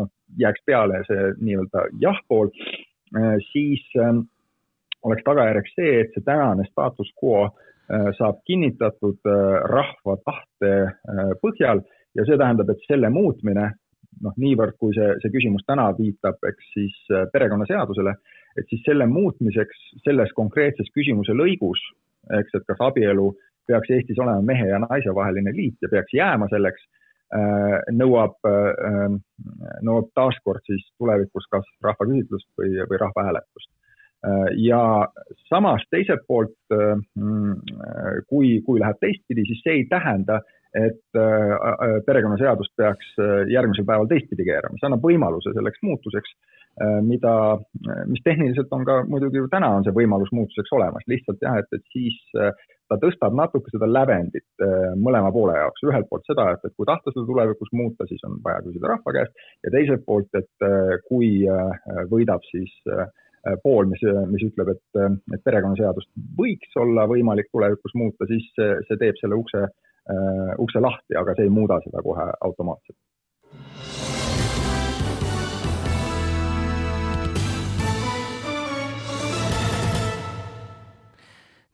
noh, 0.00 0.10
jääks 0.38 0.64
peale 0.66 1.04
see 1.08 1.28
nii-öelda 1.38 1.86
jah-pool, 2.02 2.50
siis 3.52 3.82
oleks 5.04 5.24
tagajärjeks 5.26 5.74
see, 5.76 5.98
et 6.00 6.14
see 6.14 6.24
tänane 6.24 6.64
status 6.70 7.10
quo 7.20 7.50
saab 8.16 8.38
kinnitatud 8.48 9.28
rahva 9.68 10.14
tahte 10.24 10.70
põhjal. 11.42 11.82
Ja 12.16 12.24
see 12.24 12.38
tähendab, 12.40 12.72
et 12.72 12.86
selle 12.86 13.10
muutmine, 13.12 13.66
noh, 14.24 14.38
niivõrd 14.40 14.78
kui 14.80 14.96
see, 14.96 15.10
see 15.20 15.34
küsimus 15.34 15.66
täna 15.68 15.90
viitab, 15.98 16.40
eks 16.48 16.72
siis 16.72 16.96
perekonnaseadusele 17.34 18.16
et 18.58 18.68
siis 18.68 18.82
selle 18.86 19.06
muutmiseks 19.08 19.86
selles 20.04 20.32
konkreetses 20.36 20.90
küsimuse 20.94 21.34
lõigus, 21.36 21.80
eks, 22.38 22.54
et 22.54 22.66
kas 22.68 22.82
abielu 22.84 23.30
peaks 23.66 23.90
Eestis 23.94 24.18
olema 24.22 24.42
mehe 24.42 24.66
ja 24.70 24.80
naise 24.82 25.14
vaheline 25.14 25.54
liit 25.56 25.78
ja 25.82 25.90
peaks 25.90 26.14
jääma 26.16 26.48
selleks, 26.52 26.86
äh, 27.36 27.76
nõuab, 27.94 28.38
äh, 28.48 29.04
nõuab 29.86 30.10
taaskord 30.18 30.64
siis 30.68 30.84
tulevikus 30.98 31.46
kas 31.52 31.68
rahvaküsitlust 31.84 32.48
või, 32.58 32.74
või 32.90 33.02
rahvahääletust. 33.04 33.70
Äh, 34.26 34.48
ja 34.66 34.82
samas 35.48 35.84
teiselt 35.90 36.26
poolt, 36.28 36.56
kui, 38.28 38.58
kui 38.66 38.80
läheb 38.80 38.98
teistpidi, 39.00 39.46
siis 39.48 39.62
see 39.64 39.78
ei 39.80 39.86
tähenda, 39.90 40.40
et 40.72 41.18
perekonnaseadust 42.06 42.72
peaks 42.80 43.10
järgmisel 43.52 43.84
päeval 43.84 44.06
teistpidi 44.08 44.46
keerama, 44.46 44.78
see 44.80 44.88
annab 44.88 45.04
võimaluse 45.04 45.52
selleks 45.52 45.82
muutuseks 45.84 46.32
mida, 47.04 47.54
äh, 47.88 48.04
mis 48.08 48.22
tehniliselt 48.24 48.72
on 48.72 48.84
ka 48.88 49.02
muidugi 49.08 49.42
ju 49.42 49.48
täna 49.52 49.68
on 49.76 49.84
see 49.84 49.92
võimalus 49.96 50.32
muutuseks 50.32 50.72
olemas, 50.72 51.04
lihtsalt 51.10 51.42
jah, 51.44 51.58
et, 51.60 51.68
et 51.76 51.84
siis 51.92 52.16
äh, 52.40 52.54
ta 52.88 52.96
tõstab 53.00 53.36
natuke 53.36 53.72
seda 53.72 53.88
lävendit 53.88 54.64
mõlema 55.00 55.30
poole 55.32 55.54
jaoks, 55.56 55.84
ühelt 55.88 56.08
poolt 56.10 56.26
seda, 56.28 56.50
et, 56.52 56.64
et 56.64 56.74
kui 56.76 56.88
tahta 56.88 57.12
seda 57.12 57.24
tulevikus 57.28 57.70
muuta, 57.72 58.04
siis 58.08 58.20
on 58.28 58.34
vaja 58.44 58.60
küsida 58.66 58.90
rahva 58.90 59.14
käest. 59.16 59.46
Ja 59.64 59.72
teiselt 59.72 60.04
poolt, 60.04 60.28
et 60.36 60.66
kui 61.06 61.30
võidab 62.10 62.44
siis 62.50 62.74
pool, 63.64 63.88
mis, 63.88 64.04
mis 64.34 64.44
ütleb, 64.44 64.74
et, 64.74 65.00
et 65.32 65.40
perekonnaseadust 65.46 66.10
võiks 66.36 66.76
olla 66.84 67.06
võimalik 67.08 67.48
tulevikus 67.48 67.96
muuta, 67.96 68.28
siis 68.28 68.44
see, 68.58 68.76
see 68.90 69.00
teeb 69.00 69.16
selle 69.22 69.40
ukse 69.40 69.64
ukse 70.60 70.84
lahti, 70.84 71.16
aga 71.16 71.32
see 71.38 71.48
ei 71.48 71.56
muuda 71.56 71.80
seda 71.86 72.04
kohe 72.04 72.28
automaatselt. 72.44 73.00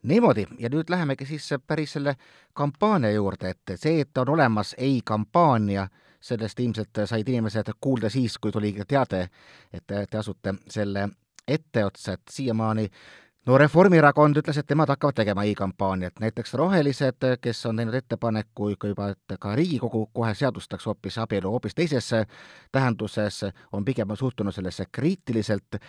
Niimoodi. 0.03 0.47
Ja 0.59 0.69
nüüd 0.69 0.89
lähemegi 0.89 1.25
siis 1.25 1.49
päris 1.67 1.93
selle 1.93 2.15
kampaania 2.53 3.11
juurde, 3.11 3.49
et 3.49 3.75
see, 3.75 4.01
et 4.01 4.17
on 4.17 4.29
olemas 4.29 4.75
ei 4.77 5.01
kampaania, 5.05 5.87
sellest 6.21 6.59
ilmselt 6.59 7.05
said 7.05 7.27
inimesed 7.27 7.71
kuulda 7.81 8.09
siis, 8.09 8.37
kui 8.37 8.51
tuli 8.51 8.75
teade, 8.87 9.29
et 9.73 9.87
te 9.87 10.17
asute 10.17 10.53
selle 10.67 11.09
etteotsa, 11.47 12.13
et 12.13 12.21
siiamaani 12.31 12.89
no 13.45 13.57
Reformierakond 13.57 14.37
ütles, 14.37 14.59
et 14.59 14.69
nemad 14.69 14.91
hakkavad 14.93 15.15
tegema 15.15 15.43
i-kampaaniat, 15.47 16.19
näiteks 16.19 16.53
Rohelised, 16.59 17.25
kes 17.41 17.65
on 17.65 17.79
teinud 17.79 17.95
ettepaneku 17.97 18.69
ikka 18.75 18.91
juba, 18.91 19.09
et 19.15 19.37
ka 19.39 19.55
Riigikogu 19.55 20.05
kohe 20.13 20.33
seadustaks 20.35 20.85
hoopis 20.85 21.17
abielu 21.17 21.51
hoopis 21.51 21.75
teises 21.75 22.11
tähenduses, 22.71 23.45
on 23.71 23.85
pigem 23.85 24.15
suhtunud 24.15 24.53
sellesse 24.53 24.85
kriitiliselt 24.91 25.79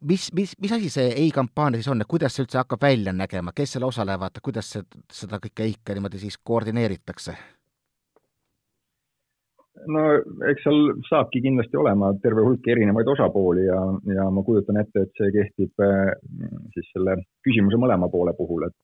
mis, 0.00 0.30
mis, 0.34 0.54
mis 0.60 0.72
asi 0.72 0.90
see 0.92 1.10
ei-kampaania 1.24 1.80
siis 1.80 1.90
on, 1.92 2.00
et 2.02 2.10
kuidas 2.10 2.36
see 2.36 2.44
üldse 2.44 2.60
hakkab 2.60 2.82
välja 2.82 3.14
nägema, 3.16 3.54
kes 3.56 3.76
seal 3.76 3.86
osalevad, 3.88 4.40
kuidas 4.44 4.72
see, 4.74 4.86
seda 5.12 5.40
kõike 5.42 5.66
EIK-e 5.66 5.96
niimoodi 5.96 6.22
siis 6.22 6.38
koordineeritakse? 6.42 7.36
no 9.92 10.02
eks 10.50 10.64
seal 10.64 10.92
saabki 11.08 11.42
kindlasti 11.44 11.78
olema 11.78 12.10
terve 12.22 12.44
hulk 12.44 12.68
erinevaid 12.72 13.08
osapooli 13.12 13.66
ja, 13.66 13.80
ja 14.16 14.28
ma 14.32 14.42
kujutan 14.46 14.80
ette, 14.80 15.04
et 15.04 15.20
see 15.20 15.32
kehtib 15.34 15.84
äh, 15.84 16.12
siis 16.74 16.88
selle 16.94 17.18
küsimuse 17.46 17.80
mõlema 17.80 18.08
poole 18.12 18.32
puhul, 18.38 18.66
et 18.68 18.76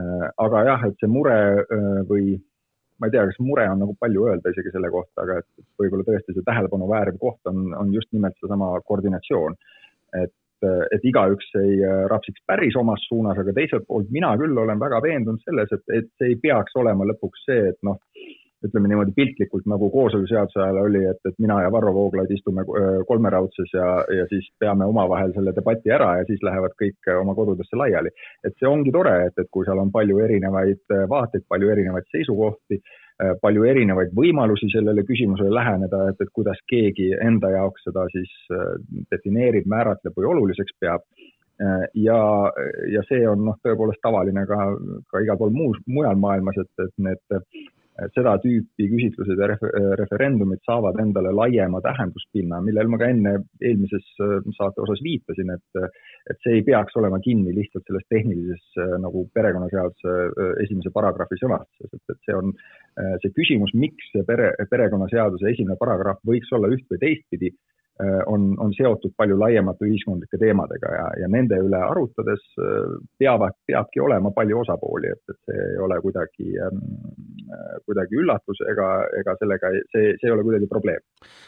äh, 0.00 0.28
aga 0.46 0.62
jah, 0.70 0.86
et 0.88 1.02
see 1.02 1.10
mure 1.10 1.36
äh, 1.62 2.00
või 2.08 2.36
ma 2.96 3.10
ei 3.10 3.12
tea, 3.12 3.26
kas 3.28 3.42
mure 3.44 3.66
on 3.68 3.82
nagu 3.82 3.96
palju 4.00 4.28
öelda 4.30 4.54
isegi 4.54 4.72
selle 4.72 4.88
kohta, 4.94 5.26
aga 5.26 5.40
et 5.42 5.66
võib-olla 5.82 6.06
tõesti 6.06 6.32
see 6.32 6.46
tähelepanu 6.46 6.88
vääriv 6.88 7.18
koht 7.20 7.50
on, 7.50 7.74
on 7.76 7.92
just 7.92 8.08
nimelt 8.16 8.38
seesama 8.40 8.70
koordinatsioon. 8.88 9.58
et 10.22 10.32
et 10.94 11.04
igaüks 11.04 11.50
ei 11.60 11.76
äh, 11.84 12.04
rapsiks 12.10 12.42
päris 12.48 12.76
omas 12.76 13.02
suunas, 13.08 13.38
aga 13.38 13.52
teiselt 13.56 13.86
poolt 13.88 14.10
mina 14.14 14.32
küll 14.40 14.56
olen 14.58 14.80
väga 14.80 15.02
veendunud 15.04 15.42
selles, 15.44 15.72
et, 15.72 15.84
et 15.98 16.10
see 16.16 16.32
ei 16.32 16.40
peaks 16.42 16.76
olema 16.80 17.06
lõpuks 17.08 17.44
see, 17.48 17.72
et 17.72 17.78
noh, 17.86 17.98
ütleme 18.68 18.90
niimoodi 18.90 19.14
piltlikult 19.16 19.66
nagu 19.70 19.90
kooseluseaduse 19.94 20.62
ajal 20.62 20.82
oli, 20.84 21.04
et, 21.10 21.20
et 21.28 21.38
mina 21.42 21.60
ja 21.64 21.72
Varro 21.72 21.94
Vooglaid 21.96 22.32
istume 22.34 22.66
äh, 22.66 23.00
kolmeraudses 23.08 23.72
ja, 23.74 23.88
ja 24.18 24.28
siis 24.32 24.48
peame 24.60 24.88
omavahel 24.90 25.34
selle 25.36 25.54
debati 25.56 25.94
ära 25.98 26.12
ja 26.20 26.28
siis 26.28 26.44
lähevad 26.46 26.76
kõik 26.82 27.10
äh, 27.10 27.20
oma 27.22 27.34
kodudesse 27.38 27.78
laiali. 27.78 28.12
et 28.44 28.54
see 28.58 28.68
ongi 28.68 28.92
tore, 28.94 29.16
et, 29.30 29.38
et 29.38 29.50
kui 29.50 29.66
seal 29.66 29.80
on 29.82 29.90
palju 29.94 30.22
erinevaid 30.28 30.96
vaateid, 31.10 31.46
palju 31.48 31.74
erinevaid 31.74 32.08
seisukohti 32.12 32.80
Äh, 33.16 33.32
palju 33.40 33.62
erinevaid 33.64 34.10
võimalusi 34.12 34.66
sellele 34.68 35.00
küsimusele 35.08 35.48
läheneda, 35.48 36.02
et, 36.10 36.18
et 36.20 36.32
kuidas 36.36 36.58
keegi 36.68 37.14
enda 37.24 37.48
jaoks 37.54 37.86
seda 37.86 38.02
siis 38.12 38.32
äh, 38.52 38.74
defineerib, 39.08 39.64
määratleb 39.72 40.18
või 40.18 40.28
oluliseks 40.34 40.76
peab. 40.84 41.06
Äh, 41.56 41.86
ja, 41.96 42.18
ja 42.92 43.04
see 43.08 43.22
on 43.30 43.46
noh, 43.46 43.56
tõepoolest 43.64 44.02
tavaline 44.04 44.44
ka, 44.50 44.58
ka 45.08 45.24
igal 45.24 45.40
pool 45.40 45.56
muus, 45.56 45.80
mujal 45.88 46.20
maailmas, 46.20 46.60
et, 46.60 46.84
et 46.84 46.92
need 47.08 47.40
seda 48.14 48.34
tüüpi 48.42 48.88
küsitlused 48.90 49.40
ja 49.40 49.48
refer 49.50 49.72
referendumid 50.00 50.60
saavad 50.68 50.98
endale 51.00 51.32
laiema 51.32 51.80
tähenduspinna, 51.84 52.60
millel 52.64 52.90
ma 52.92 52.98
ka 53.00 53.08
enne 53.12 53.32
eelmises 53.62 54.04
saate 54.58 54.82
osas 54.84 55.00
viitasin, 55.04 55.54
et, 55.54 55.80
et 56.30 56.42
see 56.44 56.58
ei 56.58 56.64
peaks 56.66 56.96
olema 57.00 57.20
kinni 57.24 57.54
lihtsalt 57.56 57.86
selles 57.88 58.04
tehnilises 58.12 58.82
nagu 59.02 59.24
perekonnaseaduse 59.36 60.16
esimese 60.66 60.92
paragrahvi 60.92 61.40
sõnastuses, 61.40 61.92
et, 61.92 62.04
et 62.12 62.28
see 62.28 62.36
on 62.36 62.52
see 63.22 63.32
küsimus, 63.36 63.72
miks 63.76 64.12
see 64.12 64.26
pere, 64.28 64.52
perekonnaseaduse 64.70 65.54
esimene 65.54 65.78
paragrahv 65.80 66.20
võiks 66.28 66.52
olla 66.56 66.72
üht 66.72 66.84
või 66.92 67.00
teistpidi, 67.02 67.52
Äh, 67.52 67.65
on, 68.26 68.54
on 68.60 68.72
seotud 68.76 69.14
palju 69.16 69.38
laiemate 69.40 69.86
ühiskondlike 69.88 70.38
teemadega 70.40 70.92
ja, 70.92 71.06
ja 71.22 71.28
nende 71.32 71.56
üle 71.64 71.78
arutades 71.80 72.42
äh, 72.60 72.96
peavad, 73.18 73.56
peabki 73.66 74.02
olema 74.04 74.32
palju 74.36 74.60
osapooli, 74.60 75.12
et, 75.14 75.22
et 75.32 75.38
see 75.48 75.64
ei 75.70 75.80
ole 75.86 75.96
kuidagi 76.04 76.52
ähm,, 76.66 76.82
kuidagi 77.86 78.20
üllatus 78.20 78.60
ega, 78.72 78.90
ega 79.20 79.36
sellega, 79.40 79.72
see, 79.94 80.12
see 80.20 80.28
ei 80.28 80.34
ole 80.34 80.44
kuidagi 80.44 80.68
probleem. 80.68 81.02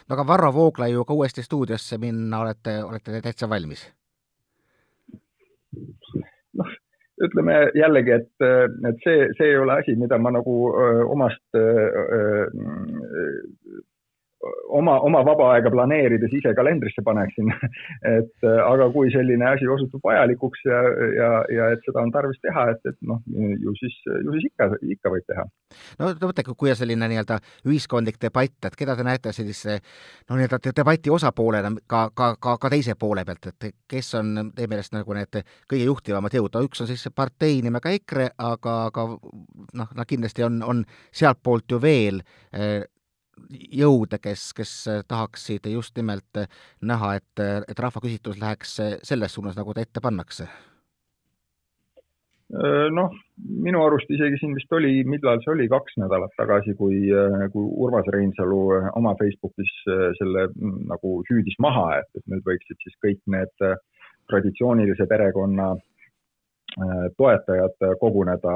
no 0.08 0.16
aga 0.16 0.26
Varro 0.32 0.52
Vooglaiuga 0.54 1.14
uuesti 1.14 1.44
stuudiosse 1.44 1.98
minna 2.00 2.42
olete, 2.46 2.78
olete 2.84 3.20
täitsa 3.24 3.50
valmis? 3.50 3.84
noh, 6.58 6.76
ütleme 7.24 7.58
jällegi, 7.76 8.14
et, 8.14 8.46
et 8.88 9.04
see, 9.04 9.28
see 9.36 9.52
ei 9.52 9.58
ole 9.60 9.78
asi, 9.82 9.94
mida 10.00 10.18
ma 10.22 10.32
nagu 10.32 10.54
öö, 10.70 11.04
omast 11.12 11.58
öö, 11.58 12.46
oma, 14.78 14.98
oma 15.04 15.22
vaba 15.26 15.52
aega 15.54 15.70
planeerides 15.72 16.34
ise 16.38 16.52
kalendrisse 16.56 17.02
paneksin 17.04 17.50
et 18.16 18.46
äh, 18.46 18.60
aga 18.64 18.88
kui 18.94 19.10
selline 19.14 19.46
asi 19.50 19.68
osutub 19.68 20.04
vajalikuks 20.04 20.64
ja, 20.68 20.82
ja, 21.16 21.30
ja 21.54 21.70
et 21.74 21.84
seda 21.86 22.04
on 22.04 22.12
tarvis 22.14 22.40
teha, 22.44 22.68
et, 22.74 22.92
et 22.92 22.98
noh, 23.08 23.22
ju 23.64 23.74
siis, 23.80 23.96
ju 24.06 24.34
siis 24.36 24.48
ikka, 24.50 24.70
ikka 24.96 25.12
võib 25.14 25.26
teha. 25.28 25.46
no 26.00 26.12
võtke, 26.24 26.54
kui 26.54 26.72
on 26.72 26.78
selline 26.78 27.10
nii-öelda 27.12 27.40
ühiskondlik 27.68 28.20
debatt, 28.22 28.70
et 28.70 28.78
keda 28.78 28.96
te 28.98 29.06
näete 29.06 29.32
sellise 29.36 29.78
no 30.30 30.38
nii-öelda 30.38 30.74
debati 30.82 31.12
osapoolena 31.14 31.72
ka, 31.86 32.08
ka, 32.14 32.32
ka, 32.40 32.56
ka 32.60 32.72
teise 32.72 32.96
poole 32.98 33.24
pealt, 33.28 33.50
et 33.52 33.70
kes 33.88 34.14
on 34.20 34.52
teie 34.56 34.70
meelest 34.70 34.94
nagu 34.96 35.16
need 35.16 35.40
kõige 35.70 35.84
juhtivamad 35.84 36.34
jõud, 36.34 36.54
no 36.54 36.66
üks 36.66 36.84
on 36.84 36.90
siis 36.90 37.08
partei 37.14 37.60
nimega 37.64 37.92
EKRE, 37.96 38.30
aga, 38.38 38.76
aga 38.90 39.08
noh, 39.78 39.96
nad 39.96 40.08
kindlasti 40.08 40.46
on, 40.46 40.62
on 40.66 40.84
sealtpoolt 41.14 41.76
ju 41.76 41.82
veel 41.82 42.22
eh, 42.52 42.84
jõude, 43.82 44.18
kes, 44.22 44.52
kes 44.56 44.72
tahaksid 45.08 45.68
just 45.72 45.96
nimelt 45.96 46.42
näha, 46.82 47.14
et, 47.20 47.44
et 47.68 47.84
rahvaküsitlus 47.84 48.40
läheks 48.40 48.78
selles 49.02 49.34
suunas, 49.34 49.56
nagu 49.58 49.74
ta 49.74 49.84
ette 49.84 50.02
pannakse? 50.04 50.48
noh, 52.96 53.12
minu 53.36 53.82
arust 53.84 54.08
isegi 54.08 54.38
siin 54.40 54.54
vist 54.56 54.72
oli, 54.72 55.02
millal 55.04 55.42
see 55.44 55.52
oli, 55.52 55.66
kaks 55.68 55.98
nädalat 56.00 56.32
tagasi, 56.40 56.72
kui, 56.78 57.02
kui 57.52 57.66
Urmas 57.84 58.08
Reinsalu 58.14 58.62
oma 58.96 59.12
Facebookis 59.20 59.74
selle 60.16 60.46
nagu 60.88 61.18
hüüdis 61.28 61.58
maha, 61.60 61.98
et, 62.00 62.08
et 62.16 62.24
nüüd 62.32 62.46
võiksid 62.48 62.80
siis 62.80 62.96
kõik 63.04 63.20
need 63.34 63.66
traditsioonilise 64.32 65.04
perekonna 65.10 65.74
toetajad 67.18 67.84
koguneda 68.00 68.54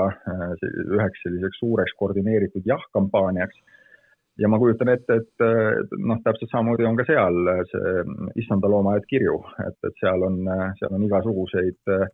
üheks 0.97 1.23
selliseks 1.25 1.61
suureks 1.61 1.95
koordineeritud 1.99 2.67
jah-kampaaniaks 2.69 3.57
ja 4.41 4.49
ma 4.49 4.59
kujutan 4.59 4.89
ette, 4.93 5.19
et 5.21 5.95
noh, 5.99 6.21
täpselt 6.25 6.51
samamoodi 6.53 6.87
on 6.89 6.97
ka 6.99 7.07
seal 7.09 7.39
see 7.71 8.05
issanda 8.41 8.71
loomaaed 8.73 9.07
kirju, 9.11 9.39
et, 9.67 9.79
et 9.89 10.01
seal 10.01 10.25
on, 10.29 10.39
seal 10.79 10.97
on 10.97 11.05
igasuguseid 11.09 11.93
äh, 11.97 12.07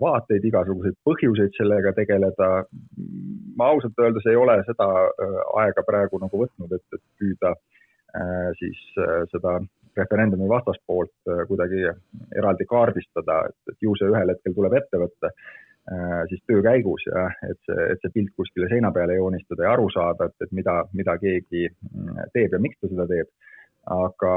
vaateid, 0.00 0.44
igasuguseid 0.50 0.98
põhjuseid 1.06 1.56
sellega 1.56 1.94
tegeleda. 1.96 2.50
ma 3.56 3.70
ausalt 3.70 3.98
öeldes 4.02 4.26
ei 4.26 4.36
ole 4.36 4.58
seda 4.66 4.90
äh, 5.06 5.40
aega 5.62 5.86
praegu 5.86 6.20
nagu 6.20 6.44
võtnud, 6.44 6.76
et, 6.76 6.86
et 6.92 7.04
püüda 7.20 7.54
äh, 7.54 8.50
siis 8.60 8.84
seda 9.32 9.58
referendumi 9.94 10.48
vastaspoolt 10.50 11.28
kuidagi 11.46 11.84
eraldi 12.34 12.64
kaardistada, 12.66 13.44
et, 13.46 13.76
ju 13.80 13.92
see 13.94 14.08
ühel 14.10 14.32
hetkel 14.32 14.56
tuleb 14.56 14.74
ette 14.80 14.98
võtta. 14.98 15.30
Äh, 15.30 15.52
siis 16.30 16.40
töö 16.48 16.62
käigus 16.64 17.02
ja 17.04 17.26
et 17.44 17.58
see, 17.68 17.88
et 17.92 18.00
see 18.00 18.12
pilt 18.14 18.30
kuskile 18.40 18.70
seina 18.70 18.88
peale 18.92 19.18
joonistada 19.18 19.66
ja 19.66 19.72
aru 19.74 19.90
saada, 19.92 20.30
et, 20.30 20.46
et 20.46 20.54
mida, 20.56 20.78
mida 20.96 21.18
keegi 21.20 21.66
mm, 21.68 22.30
teeb 22.32 22.56
ja 22.56 22.60
miks 22.62 22.80
ta 22.80 22.88
seda 22.88 23.04
teeb. 23.10 23.28
aga, 23.84 24.34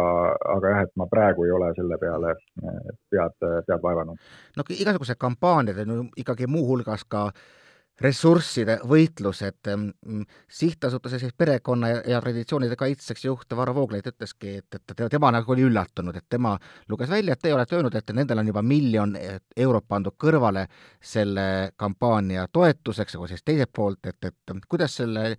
aga 0.56 0.72
jah, 0.74 0.82
et 0.84 0.92
ma 1.00 1.06
praegu 1.08 1.46
ei 1.48 1.54
ole 1.56 1.70
selle 1.78 1.96
peale 2.02 2.34
äh, 2.36 2.82
pead, 3.08 3.38
pead 3.40 3.86
vaevanud. 3.86 4.20
no 4.58 4.66
igasugused 4.76 5.16
kampaaniad 5.18 5.80
on 5.86 5.96
ju 5.96 6.04
ikkagi 6.26 6.50
muuhulgas 6.52 7.08
ka 7.08 7.30
äh, 7.30 7.67
ressursside 8.02 8.78
võitlus, 8.88 9.42
et 9.48 9.70
mm, 9.74 10.22
sihtasutuse 10.60 11.20
siis 11.22 11.34
perekonna 11.38 11.90
ja, 11.90 12.02
ja 12.14 12.22
traditsioonide 12.22 12.78
kaitseks 12.78 13.26
juht 13.26 13.56
Varro 13.58 13.74
Vooglaid 13.76 14.08
ütleski, 14.12 14.58
et, 14.62 14.78
et 14.78 15.04
tema 15.10 15.32
nagu 15.34 15.54
oli 15.56 15.66
üllatunud, 15.66 16.16
et 16.16 16.28
tema 16.30 16.54
luges 16.90 17.10
välja, 17.10 17.34
et 17.34 17.42
te 17.42 17.54
olete 17.54 17.78
öelnud, 17.80 17.98
et 17.98 18.14
nendel 18.14 18.44
on 18.44 18.54
juba 18.54 18.62
miljon 18.62 19.18
eurot 19.18 19.88
pandud 19.90 20.18
kõrvale 20.20 20.68
selle 21.02 21.48
kampaania 21.76 22.48
toetuseks, 22.54 23.18
aga 23.18 23.32
siis 23.34 23.46
teiselt 23.46 23.74
poolt, 23.74 24.06
et, 24.14 24.32
et 24.32 24.58
kuidas 24.70 25.00
selle 25.02 25.32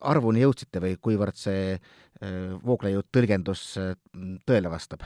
arvuni 0.00 0.42
jõudsite 0.42 0.80
või 0.82 0.96
kuivõrd 1.00 1.38
see 1.38 1.74
äh, 1.74 1.82
Vooglaiu 2.64 3.04
tõlgendus 3.12 3.64
äh, 3.80 3.92
tõele 4.46 4.72
vastab? 4.72 5.04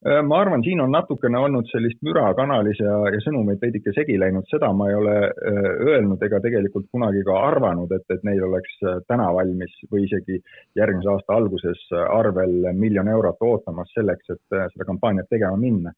Äh, 0.00 0.22
ma 0.24 0.38
arvan, 0.40 0.62
siin 0.64 0.80
on 0.80 0.94
natukene 0.94 1.36
olnud 1.44 1.66
sellist 1.68 1.98
müra 2.06 2.30
kanalis 2.32 2.78
ja, 2.80 2.92
ja 3.12 3.18
sõnumeid 3.20 3.60
veidike 3.60 3.92
segi 3.92 4.14
läinud, 4.16 4.46
seda 4.48 4.70
ma 4.72 4.86
ei 4.88 4.94
ole 4.96 5.16
äh, 5.28 5.58
öelnud 5.92 6.22
ega 6.24 6.40
tegelikult 6.40 6.86
kunagi 6.94 7.20
ka 7.26 7.34
arvanud, 7.50 7.92
et, 7.92 8.06
et 8.14 8.24
neil 8.24 8.46
oleks 8.46 8.78
äh, 8.80 9.02
täna 9.12 9.26
valmis 9.36 9.74
või 9.92 10.06
isegi 10.06 10.38
järgmise 10.80 11.12
aasta 11.12 11.36
alguses 11.36 11.84
arvel 12.16 12.70
miljon 12.80 13.12
eurot 13.12 13.44
ootamas 13.44 13.92
selleks, 13.92 14.32
et 14.32 14.58
seda 14.72 14.88
kampaaniat 14.88 15.28
tegema 15.28 15.60
minna. 15.60 15.92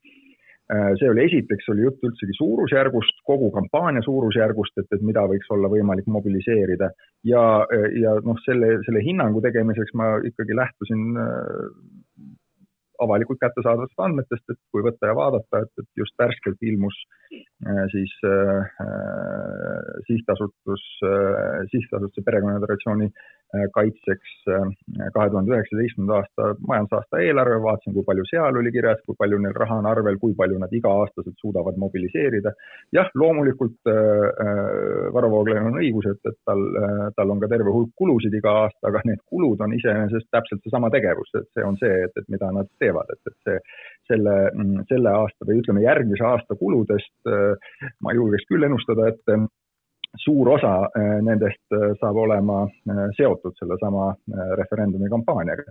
see 0.98 1.08
oli 1.10 1.24
esiteks, 1.26 1.66
oli 1.68 1.82
jutt 1.84 2.04
üldsegi 2.06 2.34
suurusjärgust, 2.38 3.18
kogu 3.28 3.50
kampaania 3.54 4.02
suurusjärgust, 4.02 4.78
et, 4.78 4.86
et 4.94 5.02
mida 5.04 5.22
võiks 5.28 5.50
olla 5.52 5.68
võimalik 5.68 6.06
mobiliseerida. 6.10 6.90
ja, 7.28 7.42
ja 8.02 8.18
noh, 8.24 8.38
selle, 8.46 8.78
selle 8.86 9.02
hinnangu 9.04 9.42
tegemiseks 9.44 9.94
ma 9.94 10.14
ikkagi 10.26 10.56
lähtusin 10.56 11.10
avalikult 13.04 13.40
kättesaadavatest 13.42 14.04
andmetest, 14.06 14.44
et 14.54 14.60
kui 14.72 14.84
võtta 14.86 15.10
ja 15.10 15.16
vaadata, 15.18 15.62
et, 15.64 15.72
et 15.82 16.02
just 16.02 16.16
värskelt 16.22 16.66
ilmus 16.70 16.98
äh, 17.34 17.84
siis 17.94 18.14
äh, 18.28 18.64
äh 18.86 19.92
sihtasutus 20.08 20.84
äh,, 21.06 21.62
sihtasutuse 21.74 22.24
Perekonna 22.26 22.62
Traditsiooni 22.62 23.10
äh, 23.10 23.41
kaitseks 23.74 24.32
äh, 24.48 24.68
kahe 25.14 25.30
tuhande 25.30 25.52
üheksateistkümnenda 25.52 26.18
aasta 26.20 26.48
majandusaasta 26.68 27.20
eelarve, 27.20 27.58
vaatasin, 27.66 27.94
kui 27.96 28.04
palju 28.08 28.24
seal 28.30 28.58
oli 28.60 28.72
kirjas, 28.72 29.02
kui 29.06 29.16
palju 29.18 29.40
neil 29.44 29.56
raha 29.62 29.78
on 29.82 29.88
arvel, 29.90 30.18
kui 30.22 30.34
palju 30.38 30.60
nad 30.62 30.72
iga-aastaselt 30.78 31.36
suudavad 31.44 31.76
mobiliseerida. 31.84 32.54
jah, 32.96 33.10
loomulikult 33.14 33.92
Varro 35.14 35.30
Vooglail 35.34 35.68
on 35.68 35.80
õigus, 35.82 36.08
et, 36.10 36.20
et 36.28 36.38
tal, 36.48 36.64
tal 37.16 37.34
on 37.34 37.40
ka 37.42 37.50
terve 37.52 37.74
hulk 37.74 37.92
kulusid 37.98 38.34
iga 38.40 38.54
aasta, 38.64 38.88
aga 38.88 39.02
need 39.08 39.20
kulud 39.28 39.60
on 39.64 39.76
iseenesest 39.76 40.28
täpselt 40.32 40.64
seesama 40.64 40.90
tegevus, 40.94 41.32
et 41.36 41.48
see 41.52 41.66
on 41.66 41.76
see, 41.80 42.02
et, 42.06 42.16
et 42.16 42.28
mida 42.32 42.50
nad 42.56 42.68
teevad 42.80 43.12
et, 43.12 43.20
et 43.28 43.48
see, 43.48 43.58
selle, 44.10 44.36
selle 44.88 45.16
aasta 45.22 45.48
või 45.48 45.60
ütleme, 45.60 45.84
järgmise 45.84 46.24
aasta 46.26 46.56
kuludest 46.58 47.32
ma 48.00 48.14
julgeks 48.16 48.48
küll 48.48 48.64
ennustada, 48.66 49.12
et 49.12 49.36
suur 50.20 50.48
osa 50.56 50.74
eh, 50.96 51.16
nendest 51.24 51.76
eh, 51.76 51.94
saab 52.00 52.20
olema 52.24 52.64
eh, 52.66 53.08
seotud 53.16 53.56
sellesama 53.58 54.12
referendumi 54.60 55.10
kampaaniaga 55.12 55.66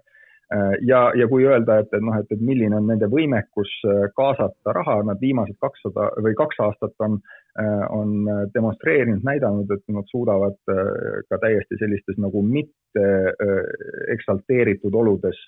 ja, 0.84 0.98
ja 1.16 1.26
kui 1.32 1.46
öelda, 1.48 1.78
et, 1.80 1.94
et 1.96 2.04
noh, 2.04 2.18
et, 2.20 2.28
et 2.36 2.42
milline 2.44 2.76
on 2.76 2.90
nende 2.90 3.08
võimekus 3.08 3.70
kaasata 4.18 4.74
raha, 4.76 4.98
nad 5.08 5.22
viimased 5.24 5.56
kakssada 5.64 6.10
või 6.26 6.34
kaks 6.36 6.60
aastat 6.66 7.06
on, 7.08 7.16
on 7.96 8.28
demonstreerinud, 8.52 9.24
näidanud, 9.24 9.72
et 9.72 9.96
nad 9.96 10.12
suudavad 10.12 10.58
ka 10.68 11.40
täiesti 11.40 11.80
sellistes 11.80 12.20
nagu 12.20 12.44
mitte 12.44 13.06
eksalteeritud 14.12 15.00
oludes 15.00 15.40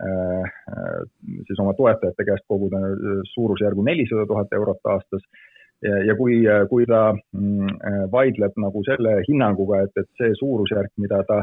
Äh, 0.00 0.44
äh, 0.72 1.00
siis 1.46 1.58
oma 1.60 1.74
toetajate 1.76 2.24
käest 2.24 2.46
koguda 2.48 2.78
äh, 2.88 3.18
suurusjärgu 3.34 3.82
nelisada 3.84 4.24
tuhat 4.26 4.52
eurot 4.56 4.86
aastas. 4.94 5.26
Ja 5.80 6.14
kui, 6.18 6.42
kui 6.68 6.86
ta 6.88 7.10
mm, 7.14 7.80
vaidleb 8.12 8.56
nagu 8.60 8.82
selle 8.84 9.20
hinnanguga, 9.28 9.84
et, 9.86 9.94
et 9.96 10.08
see 10.20 10.34
suurusjärk, 10.38 10.92
mida 11.00 11.22
ta 11.28 11.42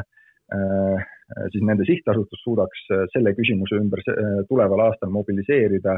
siis 1.52 1.64
nende 1.68 1.84
sihtasutus 1.84 2.40
suudaks 2.46 2.86
selle 3.12 3.34
küsimuse 3.36 3.76
ümber 3.76 4.00
tuleval 4.48 4.86
aastal 4.86 5.10
mobiliseerida, 5.12 5.98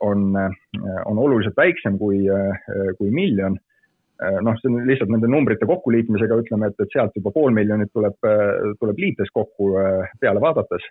on, 0.00 0.30
on 1.04 1.18
oluliselt 1.20 1.58
väiksem 1.58 1.98
kui, 2.00 2.22
kui 2.96 3.10
miljon 3.12 3.58
noh, 4.42 4.56
see 4.58 4.70
on 4.70 4.80
lihtsalt 4.88 5.12
nende 5.14 5.30
numbrite 5.30 5.66
kokkuliitmisega, 5.68 6.40
ütleme, 6.42 6.72
et, 6.72 6.80
et 6.82 6.94
sealt 6.94 7.14
juba 7.14 7.30
pool 7.34 7.54
miljonit 7.54 7.92
tuleb, 7.94 8.16
tuleb 8.80 8.98
liites 8.98 9.30
kokku 9.34 9.72
peale 10.18 10.42
vaadates. 10.42 10.86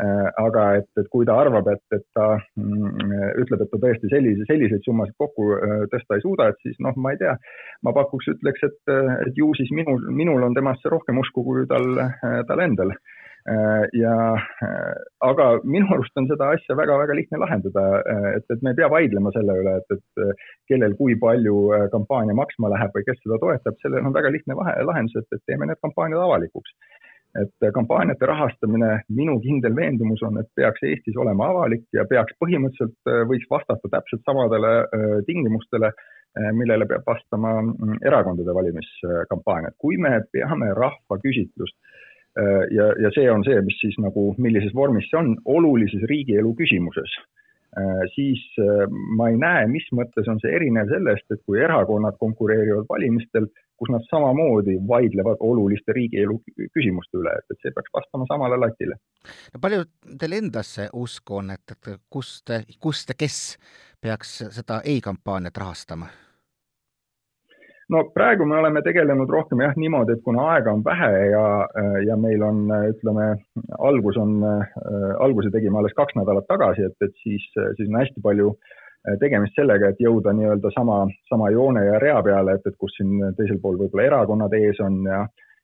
Äh, 0.00 0.28
aga 0.40 0.62
et, 0.78 0.88
et 1.00 1.08
kui 1.12 1.26
ta 1.28 1.34
arvab, 1.42 1.66
et, 1.68 1.82
et 1.92 2.04
ta 2.16 2.38
mm, 2.56 3.10
ütleb, 3.42 3.64
et 3.64 3.70
ta 3.72 3.80
tõesti 3.82 4.08
sellise, 4.08 4.46
selliseid 4.48 4.86
summasid 4.86 5.16
kokku 5.20 5.50
äh, 5.58 5.82
tõsta 5.92 6.16
ei 6.16 6.22
suuda, 6.24 6.46
et 6.48 6.62
siis 6.64 6.78
noh, 6.80 6.96
ma 6.96 7.12
ei 7.12 7.18
tea, 7.20 7.34
ma 7.84 7.92
pakuks, 7.96 8.30
ütleks, 8.32 8.64
et, 8.64 8.92
et 9.26 9.36
ju 9.36 9.50
siis 9.58 9.68
minul, 9.76 10.06
minul 10.22 10.46
on 10.46 10.56
temasse 10.56 10.92
rohkem 10.94 11.20
usku 11.20 11.44
kui 11.44 11.66
tal, 11.68 11.90
tal 12.48 12.64
endal 12.64 12.94
ja 13.98 14.14
aga 15.26 15.46
minu 15.66 15.88
arust 15.94 16.20
on 16.20 16.28
seda 16.30 16.52
asja 16.54 16.76
väga-väga 16.78 17.16
lihtne 17.18 17.40
lahendada, 17.42 17.84
et, 18.36 18.44
et 18.52 18.62
me 18.62 18.70
ei 18.70 18.78
pea 18.78 18.90
vaidlema 18.92 19.32
selle 19.34 19.56
üle, 19.62 19.72
et, 19.80 19.96
et 19.96 20.44
kellel 20.70 20.94
kui 20.98 21.16
palju 21.18 21.56
kampaania 21.90 22.36
maksma 22.38 22.70
läheb 22.70 22.94
või 22.94 23.06
kes 23.08 23.18
seda 23.24 23.40
toetab, 23.42 23.78
sellel 23.82 24.06
on 24.06 24.14
väga 24.14 24.30
lihtne 24.36 24.54
vahe, 24.60 24.76
lahendus, 24.86 25.18
et, 25.18 25.26
et 25.34 25.42
teeme 25.50 25.66
need 25.66 25.82
kampaaniad 25.82 26.22
avalikuks. 26.22 26.76
Et 27.38 27.66
kampaaniate 27.74 28.26
rahastamine, 28.26 28.88
minu 29.14 29.36
kindel 29.42 29.74
veendumus 29.76 30.22
on, 30.26 30.40
et 30.40 30.48
peaks 30.58 30.82
Eestis 30.86 31.18
olema 31.22 31.46
avalik 31.52 31.84
ja 31.94 32.02
peaks 32.10 32.34
põhimõtteliselt, 32.42 32.96
äh, 33.06 33.20
võiks 33.30 33.46
vastata 33.50 33.90
täpselt 33.92 34.24
samadele 34.26 34.72
äh, 34.82 35.12
tingimustele, 35.28 35.92
äh, 35.94 36.48
millele 36.58 36.88
peab 36.90 37.06
vastama 37.06 37.60
mm, 37.62 38.00
erakondade 38.10 38.54
valimiskampaania, 38.56 39.70
et 39.70 39.78
kui 39.78 40.00
me 40.02 40.16
peame 40.34 40.72
rahvaküsitlust 40.74 41.78
ja, 42.70 42.84
ja 43.02 43.10
see 43.14 43.26
on 43.30 43.42
see, 43.42 43.58
mis 43.66 43.78
siis 43.82 43.96
nagu, 43.98 44.30
millises 44.38 44.74
vormis 44.74 45.08
see 45.10 45.18
on, 45.18 45.32
olulises 45.50 46.04
riigielu 46.06 46.52
küsimuses 46.58 47.16
Äh, 47.78 48.10
siis 48.14 48.40
äh, 48.58 48.88
ma 49.16 49.28
ei 49.30 49.36
näe, 49.38 49.66
mis 49.70 49.84
mõttes 49.94 50.26
on 50.26 50.40
see 50.42 50.50
erinev 50.50 50.88
sellest, 50.90 51.26
et 51.30 51.38
kui 51.46 51.60
erakonnad 51.62 52.16
konkureerivad 52.18 52.88
valimistel, 52.90 53.46
kus 53.78 53.92
nad 53.94 54.02
samamoodi 54.10 54.74
vaidlevad 54.88 55.38
oluliste 55.46 55.94
riigielu 55.94 56.34
küsimuste 56.74 57.20
üle, 57.20 57.36
et, 57.38 57.46
et 57.54 57.62
see 57.62 57.70
peaks 57.76 57.94
vastama 57.94 58.26
samale 58.26 58.58
latile. 58.58 58.98
palju 59.62 59.84
teil 60.18 60.34
endas 60.40 60.74
see 60.80 60.88
usk 60.98 61.30
on, 61.30 61.54
et, 61.54 61.76
et 61.76 61.92
kust, 62.10 62.50
kust 62.82 63.14
ja 63.14 63.18
kes 63.22 63.38
peaks 64.02 64.34
seda 64.58 64.80
ei-kampaaniat 64.82 65.62
rahastama? 65.62 66.10
No 67.90 68.02
praegu 68.14 68.46
me 68.46 68.58
oleme 68.60 68.82
tegelenud 68.86 69.30
rohkem 69.30 69.62
jah 69.64 69.76
niimoodi, 69.78 70.16
et 70.16 70.24
kuna 70.26 70.46
aega 70.54 70.72
on 70.72 70.82
vähe 70.86 71.10
ja, 71.32 71.44
ja 72.06 72.16
meil 72.20 72.42
on, 72.46 72.62
ütleme, 72.92 73.30
algus 73.90 74.18
on, 74.20 74.36
alguse 75.26 75.52
tegime 75.54 75.80
alles 75.80 75.96
kaks 75.98 76.16
nädalat 76.18 76.48
tagasi, 76.50 76.86
et, 76.86 76.96
et 77.06 77.16
siis, 77.24 77.46
siis 77.54 77.88
on 77.88 78.00
hästi 78.00 78.22
palju 78.24 78.54
tegemist 79.20 79.56
sellega, 79.56 79.90
et 79.90 80.02
jõuda 80.04 80.34
nii-öelda 80.36 80.72
sama, 80.74 81.02
sama 81.30 81.48
joone 81.54 81.86
ja 81.86 82.00
rea 82.02 82.18
peale, 82.24 82.58
et, 82.58 82.66
et 82.68 82.76
kus 82.80 82.92
siin 82.98 83.30
teisel 83.38 83.60
pool 83.62 83.78
võib-olla 83.80 84.10
erakonnad 84.10 84.56
ees 84.58 84.82
on 84.84 85.00
ja, 85.08 85.22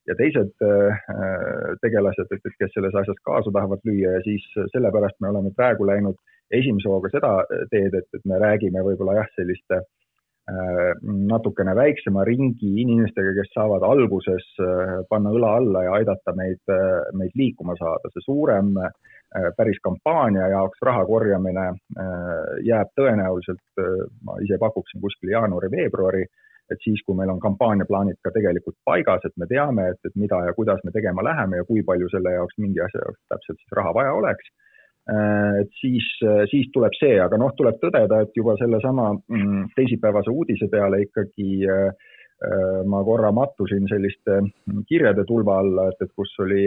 ja 0.09 0.17
teised 0.17 0.55
tegelased, 1.83 2.33
et, 2.33 2.41
et 2.49 2.57
kes 2.63 2.73
selles 2.75 2.97
asjas 3.03 3.21
kaasa 3.29 3.53
tahavad 3.53 3.85
lüüa 3.85 4.17
ja 4.17 4.25
siis 4.25 4.47
sellepärast 4.73 5.21
me 5.21 5.35
oleme 5.35 5.53
praegu 5.57 5.87
läinud 5.89 6.17
esimese 6.55 6.89
hooga 6.89 7.13
seda 7.13 7.37
teed, 7.71 7.93
et, 7.93 8.09
et 8.17 8.25
me 8.25 8.41
räägime 8.41 8.83
võib-olla 8.87 9.21
jah, 9.21 9.31
selliste 9.37 9.83
Äh, 9.83 10.06
natukene 11.03 11.75
väiksema 11.75 12.25
ringi 12.25 12.69
inimestega, 12.83 13.33
kes 13.35 13.51
saavad 13.55 13.83
alguses 13.83 14.47
äh, 14.63 15.03
panna 15.11 15.33
õla 15.35 15.57
alla 15.59 15.83
ja 15.83 15.97
aidata 15.99 16.35
meid, 16.39 16.63
äh, 16.71 17.03
meid 17.19 17.35
liikuma 17.35 17.75
saada. 17.81 18.11
see 18.13 18.23
suurem 18.25 18.75
päris 19.57 19.79
kampaania 19.83 20.47
jaoks 20.49 20.79
raha 20.87 21.03
korjamine 21.05 21.65
jääb 22.65 22.93
tõenäoliselt, 22.97 23.81
ma 24.25 24.37
ise 24.41 24.57
pakuksin 24.63 25.03
kuskil 25.03 25.33
jaanuari-veebruari, 25.35 26.23
et 26.71 26.85
siis, 26.85 27.03
kui 27.05 27.19
meil 27.19 27.33
on 27.35 27.43
kampaaniaplaanid 27.43 28.17
ka 28.25 28.31
tegelikult 28.33 28.79
paigas, 28.87 29.27
et 29.27 29.35
me 29.37 29.51
teame, 29.51 29.91
et, 29.93 30.01
et 30.07 30.15
mida 30.17 30.39
ja 30.47 30.55
kuidas 30.57 30.81
me 30.87 30.95
tegema 30.95 31.27
läheme 31.27 31.59
ja 31.59 31.67
kui 31.69 31.83
palju 31.83 32.09
selle 32.15 32.33
jaoks 32.39 32.57
mingi 32.63 32.81
asja 32.87 33.03
jaoks 33.03 33.21
täpselt 33.35 33.61
siis 33.61 33.77
raha 33.77 33.93
vaja 33.99 34.15
oleks 34.15 34.49
Äh, 34.49 34.66
et 35.07 35.71
siis, 35.81 36.07
äh, 36.27 36.43
siis 36.51 36.67
tuleb 36.75 36.95
see, 36.99 37.15
aga 37.23 37.39
noh, 37.39 37.53
tuleb 37.59 37.79
tõdeda, 37.83 38.25
et 38.25 38.35
juba 38.35 38.57
sellesama 38.59 39.13
mm, 39.15 39.69
teisipäevase 39.77 40.33
uudise 40.35 40.67
peale 40.73 41.05
ikkagi 41.05 41.63
äh, 41.71 42.09
ma 42.91 43.05
korra 43.07 43.31
mattusin 43.33 43.87
selliste 43.91 44.41
mm, 44.43 44.83
kirjade 44.91 45.25
tulva 45.29 45.61
alla, 45.63 45.87
et, 45.93 46.03
et 46.03 46.11
kus 46.13 46.35
oli, 46.43 46.67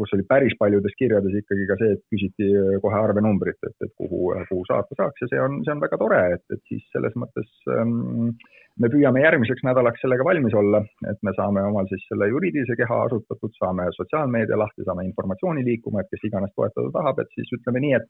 kus 0.00 0.16
oli 0.16 0.24
päris 0.26 0.56
paljudes 0.58 0.96
kirjades 0.98 1.36
ikkagi 1.42 1.66
ka 1.68 1.76
see, 1.78 1.92
et 1.94 2.00
küsiti 2.10 2.48
kohe 2.82 2.96
arvenumbrit, 2.98 3.60
et, 3.68 3.76
et 3.84 3.92
kuhu, 3.94 4.32
kuhu 4.48 4.64
saata 4.66 4.96
saaks 4.98 5.22
ja 5.22 5.28
see 5.30 5.44
on, 5.44 5.60
see 5.66 5.76
on 5.76 5.84
väga 5.84 6.00
tore, 6.00 6.22
et, 6.34 6.42
et 6.56 6.64
siis 6.72 6.82
selles 6.96 7.14
mõttes 7.20 7.52
ähm, 7.76 8.32
me 8.80 8.88
püüame 8.92 9.22
järgmiseks 9.24 9.64
nädalaks 9.66 10.02
sellega 10.04 10.24
valmis 10.26 10.54
olla, 10.56 10.80
et 11.10 11.18
me 11.26 11.32
saame 11.36 11.62
omal 11.66 11.88
siis 11.90 12.04
selle 12.08 12.28
juriidilise 12.30 12.76
keha 12.78 12.98
asutatud, 13.06 13.52
saame 13.58 13.88
sotsiaalmeedia 13.96 14.58
lahti, 14.58 14.84
saame 14.86 15.04
informatsiooni 15.08 15.64
liikuma, 15.66 16.04
et 16.04 16.10
kes 16.12 16.28
iganes 16.28 16.52
toetada 16.56 16.92
tahab, 16.94 17.20
et 17.22 17.34
siis 17.36 17.50
ütleme 17.58 17.82
nii, 17.84 17.94
et 17.98 18.06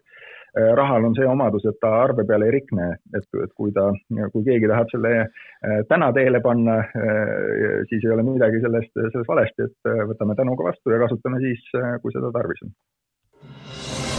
äh, 0.59 0.71
rahal 0.79 1.09
on 1.09 1.17
see 1.19 1.29
omadus, 1.29 1.67
et 1.71 1.81
ta 1.83 1.95
arve 2.05 2.27
peale 2.29 2.51
ei 2.51 2.57
rikne, 2.59 2.91
et, 3.17 3.29
et 3.45 3.57
kui 3.57 3.75
ta, 3.77 3.89
kui 4.35 4.47
keegi 4.47 4.71
tahab 4.71 4.93
selle 4.93 5.15
äh, 5.23 5.81
täna 5.91 6.13
teele 6.17 6.43
panna, 6.45 6.79
äh, 6.85 7.81
siis 7.91 8.05
ei 8.05 8.15
ole 8.15 8.27
midagi 8.27 8.63
sellest, 8.67 8.95
sellest 9.01 9.33
valesti, 9.33 9.71
et 9.71 9.93
võtame 10.13 10.39
tänuga 10.39 10.71
vastu 10.71 10.95
ja 10.95 11.03
kasutame 11.03 11.43
siis, 11.43 11.67
kui 12.03 12.15
seda 12.15 12.33
tarvis 12.35 12.65
on 12.67 14.10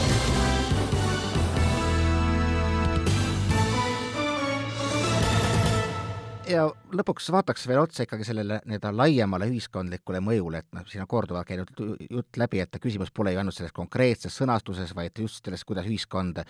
ja 6.52 6.68
lõpuks 6.96 7.30
vaataks 7.34 7.66
veel 7.70 7.82
otsa 7.82 8.06
ikkagi 8.06 8.26
sellele 8.28 8.60
nii-öelda 8.66 8.92
laiemale 8.96 9.48
ühiskondlikule 9.52 10.22
mõjule, 10.24 10.62
et 10.62 10.68
noh, 10.76 10.86
siin 10.90 11.04
on 11.04 11.10
korduvalt 11.12 11.48
käinud 11.50 11.72
jutt 12.10 12.40
läbi, 12.40 12.62
et 12.64 12.80
küsimus 12.82 13.12
pole 13.16 13.34
ju 13.34 13.42
ainult 13.42 13.58
selles 13.58 13.76
konkreetses 13.76 14.36
sõnastuses, 14.38 14.94
vaid 14.98 15.22
just 15.24 15.46
selles, 15.46 15.64
kuidas 15.68 15.88
ühiskond 15.90 16.44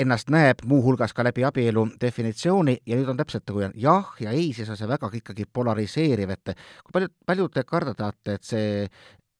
ennast 0.00 0.30
näeb, 0.32 0.64
muuhulgas 0.68 1.12
ka 1.12 1.24
läbi 1.26 1.44
abielu 1.44 1.86
definitsiooni 2.00 2.78
ja 2.88 2.98
nüüd 2.98 3.10
on 3.12 3.18
täpselt 3.20 3.48
nagu 3.48 3.66
jah 3.76 4.12
ja 4.20 4.32
ei, 4.32 4.52
siis 4.56 4.70
on 4.72 4.78
see 4.80 4.88
väga 4.88 5.10
ikkagi 5.20 5.48
polariseeriv, 5.52 6.32
et 6.36 6.54
kui 6.54 6.94
palju, 6.94 7.12
palju 7.26 7.48
te 7.52 7.66
kardate, 7.68 8.36
et 8.38 8.46
see 8.46 8.68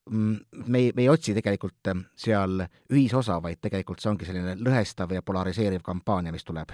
mm, 0.09 0.65
me 0.67 0.83
ei, 0.85 0.91
me 0.95 1.07
ei 1.07 1.13
otsi 1.13 1.33
tegelikult 1.37 1.93
seal 2.25 2.65
ühisosa, 2.91 3.39
vaid 3.41 3.63
tegelikult 3.63 4.03
see 4.03 4.13
ongi 4.13 4.29
selline 4.29 4.57
lõhestav 4.61 5.15
ja 5.15 5.25
polariseeriv 5.25 5.85
kampaania, 5.85 6.35
mis 6.35 6.45
tuleb 6.45 6.73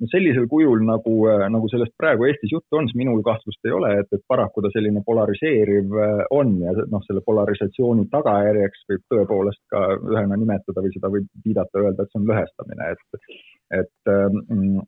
no 0.00 0.08
sellisel 0.12 0.48
kujul, 0.50 0.82
nagu, 0.84 1.14
nagu 1.52 1.68
sellest 1.72 1.94
praegu 2.00 2.26
Eestis 2.28 2.52
juttu 2.52 2.78
on, 2.78 2.88
siis 2.88 2.98
minul 3.00 3.22
kahtlust 3.26 3.68
ei 3.68 3.72
ole, 3.76 3.92
et, 4.02 4.10
et 4.12 4.24
paraku 4.28 4.64
ta 4.64 4.72
selline 4.74 5.00
polariseeriv 5.06 5.94
on 6.36 6.56
ja 6.64 6.74
noh, 6.92 7.04
selle 7.06 7.22
polarisatsiooni 7.24 8.08
tagajärjeks 8.12 8.84
võib 8.90 9.06
tõepoolest 9.14 9.62
ka 9.72 9.86
ühena 9.96 10.36
nimetada 10.36 10.84
või 10.84 10.92
seda 10.96 11.12
võib 11.14 11.30
viidata, 11.44 11.80
öelda, 11.80 12.04
et 12.04 12.12
see 12.12 12.20
on 12.20 12.28
lõhestamine, 12.32 12.90
et, 12.92 13.32
et 13.80 14.12
mm, 14.12 14.84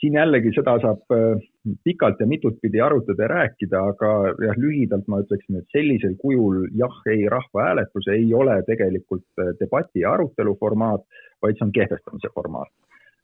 siin 0.00 0.16
jällegi 0.16 0.52
seda 0.56 0.76
saab 0.82 1.14
äh, 1.14 1.40
pikalt 1.84 2.20
ja 2.20 2.26
mitut 2.28 2.58
pidi 2.62 2.80
arutada 2.80 3.26
ja 3.26 3.30
rääkida, 3.34 3.82
aga 3.92 4.12
jah, 4.46 4.60
lühidalt 4.60 5.08
ma 5.12 5.20
ütleksin, 5.24 5.60
et 5.60 5.76
sellisel 5.76 6.16
kujul 6.20 6.62
jah-ei 6.80 7.26
rahvahääletus 7.32 8.08
ei 8.16 8.30
ole 8.34 8.60
tegelikult 8.68 9.26
äh, 9.42 9.52
debati 9.60 10.04
ja 10.04 10.14
arutelu 10.16 10.56
formaat, 10.60 11.04
vaid 11.42 11.58
see 11.58 11.68
on 11.68 11.74
kehtestamise 11.76 12.32
formaat. 12.34 12.72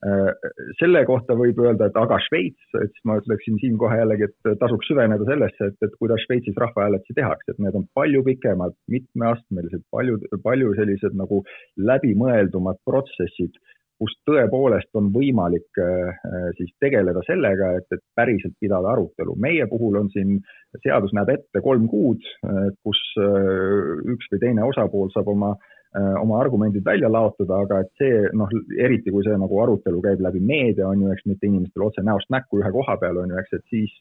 Äh, 0.06 0.50
selle 0.78 1.00
kohta 1.08 1.34
võib 1.38 1.58
öelda, 1.64 1.88
et 1.88 1.96
aga 1.98 2.18
Šveits, 2.26 2.66
et 2.78 2.92
siis 2.92 3.06
ma 3.08 3.16
ütleksin 3.18 3.56
siin 3.62 3.78
kohe 3.80 3.96
jällegi, 3.98 4.28
et 4.28 4.58
tasuks 4.60 4.86
süveneda 4.90 5.26
sellesse, 5.26 5.70
et, 5.72 5.78
et 5.82 5.96
kuidas 5.98 6.22
Šveitsis 6.26 6.58
rahvahääletusi 6.62 7.16
tehakse, 7.16 7.54
et 7.54 7.62
need 7.64 7.78
on 7.78 7.88
palju 7.96 8.22
pikemad, 8.26 8.76
mitmeastmelised, 8.92 9.82
palju, 9.94 10.20
palju 10.44 10.76
sellised 10.78 11.16
nagu 11.18 11.42
läbimõeldumad 11.90 12.78
protsessid 12.86 13.58
kus 14.00 14.12
tõepoolest 14.28 14.92
on 14.98 15.08
võimalik 15.14 15.80
äh, 15.80 16.26
siis 16.58 16.72
tegeleda 16.82 17.22
sellega, 17.26 17.72
et, 17.78 17.86
et 17.96 18.02
päriselt 18.18 18.56
pidada 18.60 18.92
arutelu. 18.92 19.36
meie 19.40 19.66
puhul 19.70 19.96
on 20.02 20.10
siin, 20.12 20.36
seadus 20.84 21.14
näeb 21.16 21.32
ette 21.32 21.62
kolm 21.64 21.88
kuud, 21.88 22.24
äh, 22.44 22.68
kus 22.84 23.00
äh, 23.22 24.04
üks 24.12 24.28
või 24.32 24.42
teine 24.42 24.66
osapool 24.68 25.08
saab 25.14 25.32
oma, 25.32 25.54
oma 25.96 26.40
argumendid 26.42 26.84
välja 26.84 27.08
laotada, 27.08 27.62
aga 27.64 27.80
et 27.84 27.90
see 28.00 28.20
noh, 28.36 28.50
eriti 28.84 29.12
kui 29.14 29.24
see 29.24 29.36
nagu 29.40 29.62
arutelu 29.62 30.02
käib 30.04 30.20
läbi 30.24 30.42
meedia, 30.44 30.90
on 30.90 31.06
ju, 31.06 31.12
eks 31.14 31.24
mitte 31.30 31.48
inimestel 31.48 31.86
otse 31.86 32.04
näost 32.04 32.28
näkku 32.34 32.60
ühe 32.60 32.72
koha 32.74 32.98
peal, 33.00 33.22
on 33.22 33.32
ju, 33.32 33.40
eks, 33.40 33.56
et 33.56 33.64
siis, 33.72 33.94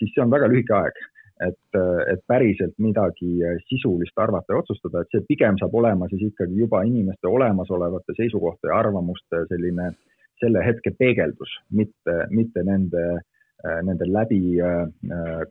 siis 0.00 0.14
see 0.14 0.24
on 0.24 0.34
väga 0.34 0.50
lühike 0.50 0.74
aeg 0.74 0.98
et, 1.46 1.78
et 2.12 2.22
päriselt 2.28 2.76
midagi 2.82 3.40
sisulist 3.68 4.18
arvata 4.20 4.54
ja 4.54 4.60
otsustada, 4.60 5.02
et 5.02 5.14
see 5.14 5.24
pigem 5.28 5.58
saab 5.60 5.74
olema 5.80 6.08
siis 6.10 6.26
ikkagi 6.28 6.58
juba 6.60 6.82
inimeste 6.88 7.28
olemasolevate 7.30 8.16
seisukohta 8.18 8.70
ja 8.70 8.80
arvamuste 8.82 9.44
selline 9.52 9.90
selle 10.40 10.62
hetke 10.64 10.92
peegeldus, 10.96 11.52
mitte, 11.76 12.16
mitte 12.32 12.64
nende, 12.64 13.04
nende 13.84 14.06
läbi 14.08 14.56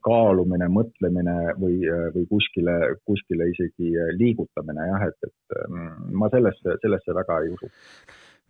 kaalumine, 0.05 0.69
mõtlemine 0.73 1.35
või, 1.61 1.81
või 2.15 2.25
kuskile, 2.31 2.77
kuskile 3.05 3.49
isegi 3.51 3.93
liigutamine 4.17 4.87
jah, 4.89 5.05
et, 5.11 5.29
et 5.29 5.59
mm, 5.67 6.09
ma 6.17 6.31
sellesse, 6.33 6.79
sellesse 6.81 7.15
väga 7.19 7.41
ei 7.43 7.53
usu 7.53 7.69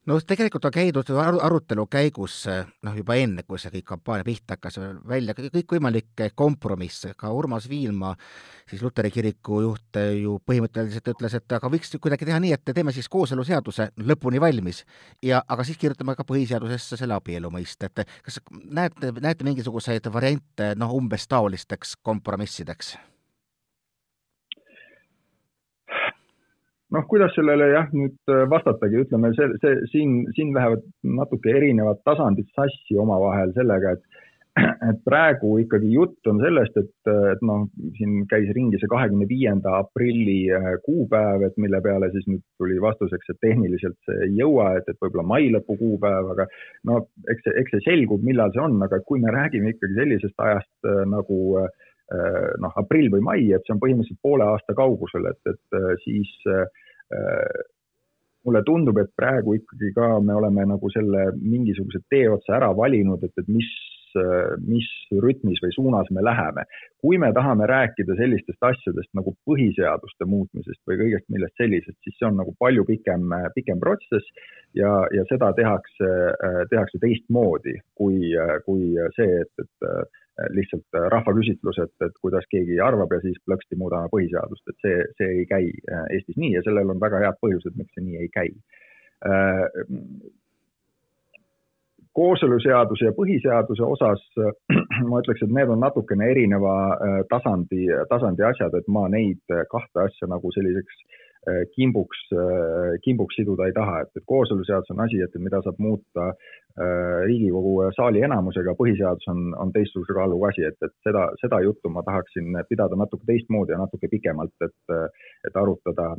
no 0.10 0.18
tegelikult 0.26 0.66
on 0.66 0.74
käidud 0.74 1.10
aru, 1.22 1.40
arutelu 1.46 1.86
käigus 1.92 2.42
noh, 2.48 2.96
juba 2.98 3.18
enne, 3.20 3.44
kui 3.48 3.60
see 3.62 3.72
kõik 3.74 3.88
kampaania 3.92 4.26
pihta 4.28 4.58
hakkas, 4.58 4.80
välja 5.08 5.36
kõikvõimalikke 5.38 6.32
kompromisse, 6.38 7.14
ka 7.20 7.32
Urmas 7.36 7.70
Viilma, 7.70 8.16
siis 8.70 8.82
luteri 8.86 9.12
kiriku 9.14 9.62
juht 9.66 10.00
ju 10.20 10.38
põhimõtteliselt 10.46 11.12
ütles, 11.14 11.38
et 11.38 11.58
aga 11.60 11.72
võiks 11.72 11.94
kuidagi 12.02 12.30
teha 12.30 12.40
nii, 12.42 12.56
et 12.58 12.74
teeme 12.74 12.94
siis 12.96 13.10
kooseluseaduse 13.12 13.92
lõpuni 14.10 14.42
valmis 14.42 14.84
ja 15.26 15.44
aga 15.48 15.68
siis 15.68 15.78
kirjutame 15.82 16.18
ka 16.18 16.26
põhiseadusesse 16.28 16.98
selle 17.00 17.18
abielu 17.18 17.52
mõiste, 17.54 17.92
et 17.92 18.06
kas 18.26 18.42
näete, 18.66 19.14
näete 19.22 19.48
mingisuguseid 19.48 20.10
variante 20.14 20.74
noh, 20.80 20.98
umbes 20.98 21.30
taolisteks 21.30 21.98
kompromissideks? 22.02 22.98
Noh, 26.96 27.06
kuidas 27.10 27.36
sellele 27.38 27.72
jah, 27.74 27.92
nüüd 27.96 28.32
äh, 28.34 28.46
vastatagi, 28.52 29.04
ütleme 29.06 29.34
see, 29.38 29.50
see 29.64 29.76
siin, 29.94 30.16
siin 30.38 30.56
lähevad 30.56 30.86
natuke 31.20 31.54
erinevad 31.60 32.02
tasandid 32.08 32.50
sassi 32.58 32.98
omavahel 33.00 33.54
sellega, 33.58 33.98
et 33.98 34.26
et 34.60 34.98
praegu 35.06 35.54
ikkagi 35.62 35.92
jutt 35.94 36.28
on 36.30 36.40
sellest, 36.42 36.78
et, 36.82 37.12
et 37.34 37.42
noh, 37.46 37.66
siin 37.98 38.24
käis 38.32 38.50
ringi 38.56 38.80
see 38.82 38.90
kahekümne 38.92 39.28
viienda 39.30 39.76
aprilli 39.84 40.40
äh, 40.56 40.70
kuupäev, 40.86 41.46
et 41.48 41.60
mille 41.62 41.82
peale 41.86 42.10
siis 42.14 42.26
nüüd 42.30 42.44
tuli 42.60 42.80
vastuseks, 42.82 43.32
et 43.32 43.40
tehniliselt 43.46 43.98
see 44.08 44.26
ei 44.28 44.34
jõua, 44.40 44.72
et, 44.80 44.90
et 44.90 44.98
võib-olla 45.00 45.28
mai 45.34 45.52
lõpu 45.54 45.78
kuupäev, 45.80 46.32
aga 46.36 46.48
no 46.90 47.04
eks 47.32 47.46
see, 47.46 47.56
eks 47.62 47.76
see 47.76 47.86
selgub, 47.88 48.26
millal 48.26 48.54
see 48.56 48.64
on, 48.66 48.80
aga 48.86 49.02
kui 49.08 49.22
me 49.24 49.34
räägime 49.36 49.76
ikkagi 49.76 50.00
sellisest 50.02 50.48
ajast 50.48 50.90
äh, 50.90 51.04
nagu 51.14 51.40
äh, 51.62 51.70
noh, 52.62 52.74
aprill 52.82 53.12
või 53.14 53.26
mai, 53.26 53.44
et 53.54 53.66
see 53.66 53.76
on 53.76 53.82
põhimõtteliselt 53.84 54.24
poole 54.26 54.48
aasta 54.50 54.76
kaugusel, 54.78 55.30
et, 55.30 55.42
et 55.52 55.78
äh, 55.78 55.92
siis 56.06 56.32
äh, 56.50 56.66
mulle 58.46 58.64
tundub, 58.66 58.98
et 59.02 59.12
praegu 59.20 59.60
ikkagi 59.60 59.94
ka 59.96 60.18
me 60.24 60.34
oleme 60.40 60.66
nagu 60.72 60.90
selle 60.94 61.30
mingisuguse 61.38 62.02
tee 62.10 62.28
otsa 62.32 62.58
ära 62.58 62.72
valinud, 62.76 63.24
et, 63.26 63.34
et 63.38 63.50
mis, 63.52 63.70
mis 64.66 64.88
rütmis 65.22 65.60
või 65.62 65.74
suunas 65.76 66.08
me 66.16 66.24
läheme. 66.26 66.64
kui 67.04 67.20
me 67.22 67.30
tahame 67.36 67.68
rääkida 67.70 68.16
sellistest 68.18 68.64
asjadest 68.66 69.12
nagu 69.14 69.36
põhiseaduste 69.46 70.26
muutmisest 70.26 70.82
või 70.90 70.98
kõigest 71.04 71.28
millest 71.30 71.62
sellisest, 71.62 72.00
siis 72.04 72.16
see 72.18 72.28
on 72.28 72.40
nagu 72.42 72.56
palju 72.60 72.88
pikem, 72.88 73.30
pikem 73.56 73.80
protsess 73.80 74.26
ja, 74.74 75.04
ja 75.14 75.28
seda 75.30 75.52
tehakse, 75.54 76.10
tehakse 76.72 77.00
teistmoodi 77.04 77.76
kui, 78.00 78.34
kui 78.66 78.96
see, 79.20 79.44
et, 79.44 79.54
et 79.62 80.18
lihtsalt 80.56 80.98
äh, 80.98 81.08
rahvaküsitlus, 81.14 81.80
et, 81.84 81.96
et 82.06 82.18
kuidas 82.22 82.48
keegi 82.52 82.80
arvab 82.84 83.14
ja 83.16 83.22
siis 83.24 83.40
plõksti 83.46 83.78
muudame 83.80 84.12
põhiseadust, 84.14 84.66
et 84.72 84.86
see, 84.86 85.00
see 85.20 85.30
ei 85.40 85.46
käi 85.50 85.72
äh, 85.92 86.06
Eestis 86.16 86.38
nii 86.40 86.54
ja 86.58 86.66
sellel 86.66 86.94
on 86.94 87.02
väga 87.02 87.24
head 87.26 87.40
põhjused, 87.44 87.78
miks 87.80 87.96
see 87.96 88.06
nii 88.06 88.22
ei 88.24 88.30
käi. 88.34 88.52
Äh, 89.30 89.66
kooseluseaduse 92.20 93.10
ja 93.10 93.16
põhiseaduse 93.16 93.86
osas 93.86 94.24
ma 95.10 95.22
ütleks, 95.22 95.44
et 95.46 95.56
need 95.56 95.72
on 95.72 95.84
natukene 95.84 96.28
erineva 96.34 96.74
tasandi, 97.32 97.86
tasandi 98.10 98.44
asjad, 98.44 98.76
et 98.76 98.88
ma 98.92 99.06
neid 99.12 99.58
kahte 99.72 100.08
asja 100.08 100.28
nagu 100.28 100.52
selliseks 100.56 101.04
kimbuks, 101.76 102.20
kimbuks 103.04 103.38
siduda 103.40 103.70
ei 103.70 103.74
taha, 103.74 104.02
et, 104.04 104.10
et 104.20 104.26
kooseluseadus 104.28 104.92
on 104.92 105.06
asi, 105.06 105.22
et 105.24 105.38
mida 105.40 105.62
saab 105.64 105.80
muuta 105.80 106.26
Äh, 106.80 107.26
Riigikogu 107.28 107.74
saali 107.92 108.22
enamusega, 108.24 108.72
põhiseadus 108.80 109.26
on, 109.32 109.40
on 109.60 109.72
teistsuguse 109.76 110.14
kaaluga 110.16 110.52
asi, 110.52 110.64
et, 110.70 110.78
et 110.86 110.94
seda, 111.04 111.26
seda 111.42 111.60
juttu 111.66 111.92
ma 111.92 112.04
tahaksin 112.08 112.56
pidada 112.70 112.96
natuke 113.00 113.28
teistmoodi 113.28 113.74
ja 113.74 113.80
natuke 113.82 114.08
pikemalt, 114.08 114.54
et, 114.64 114.94
et 115.50 115.58
arutada, 115.60 116.14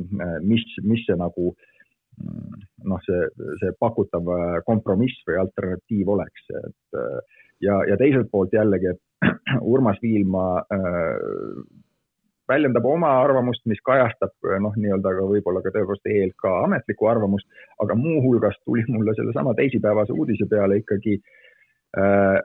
mis, 0.45 0.65
mis 0.85 1.01
see 1.07 1.17
nagu 1.17 1.53
noh, 1.55 3.01
see, 3.07 3.23
see 3.63 3.73
pakutav 3.81 4.29
kompromiss 4.67 5.23
või 5.25 5.39
alternatiiv 5.41 6.11
oleks, 6.13 6.45
et 6.59 7.01
ja, 7.65 7.79
ja 7.89 7.97
teiselt 7.97 8.29
poolt 8.29 8.53
jällegi, 8.53 8.93
et 8.93 9.31
Urmas 9.73 9.97
Viilma 10.03 10.45
äh, 10.77 11.17
väljendab 12.51 12.85
oma 12.87 13.11
arvamust, 13.23 13.63
mis 13.69 13.81
kajastab 13.87 14.33
noh, 14.63 14.77
nii-öelda 14.77 15.15
ka 15.17 15.27
võib-olla 15.33 15.63
ka 15.65 15.73
tõepoolest 15.75 16.09
ELK 16.11 16.47
ametlikku 16.51 17.09
arvamust, 17.11 17.47
aga 17.83 17.97
muuhulgas 17.97 18.57
tuli 18.65 18.85
mulle 18.89 19.15
sellesama 19.17 19.55
teisipäevase 19.59 20.15
uudise 20.15 20.47
peale 20.51 20.81
ikkagi 20.81 21.19
äh, 21.97 22.39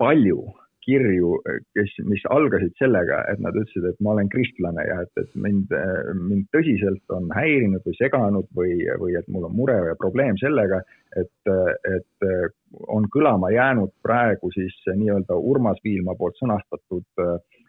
palju 0.00 0.48
kirju, 0.80 1.34
kes, 1.76 1.92
mis 2.08 2.22
algasid 2.32 2.72
sellega, 2.80 3.20
et 3.30 3.40
nad 3.44 3.56
ütlesid, 3.58 3.84
et 3.84 3.98
ma 4.00 4.14
olen 4.14 4.30
kristlane 4.32 4.86
ja 4.88 4.96
et, 5.04 5.10
et 5.20 5.34
mind, 5.44 5.74
mind 6.16 6.48
tõsiselt 6.56 7.14
on 7.14 7.28
häirinud 7.36 7.84
või 7.84 7.98
seganud 7.98 8.48
või, 8.56 8.78
või 9.02 9.18
et 9.20 9.28
mul 9.28 9.44
on 9.50 9.54
mure 9.58 9.76
ja 9.90 9.96
probleem 10.00 10.40
sellega, 10.40 10.80
et, 11.20 11.52
et 11.52 12.80
on 12.88 13.06
kõlama 13.12 13.52
jäänud 13.52 13.92
praegu 14.02 14.50
siis 14.56 14.76
nii-öelda 14.88 15.36
Urmas 15.52 15.84
Viilma 15.84 16.16
poolt 16.18 16.40
sõnastatud 16.40 17.06
äh, 17.20 17.36
Äh, 17.36 17.59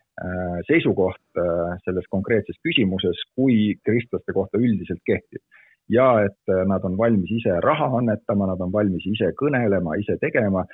seisukoht 0.68 1.40
äh, 1.40 1.78
selles 1.86 2.06
konkreetses 2.10 2.60
küsimuses, 2.66 3.18
kui 3.36 3.76
kristlaste 3.86 4.34
kohta 4.34 4.60
üldiselt 4.60 5.02
kehtib. 5.06 5.42
ja 5.90 6.24
et 6.24 6.50
äh, 6.50 6.66
nad 6.68 6.84
on 6.88 6.98
valmis 6.98 7.32
ise 7.32 7.60
raha 7.60 7.90
annetama, 7.98 8.48
nad 8.48 8.62
on 8.62 8.72
valmis 8.72 9.06
ise 9.06 9.32
kõnelema, 9.40 9.98
ise 10.00 10.18
tegema, 10.22 10.66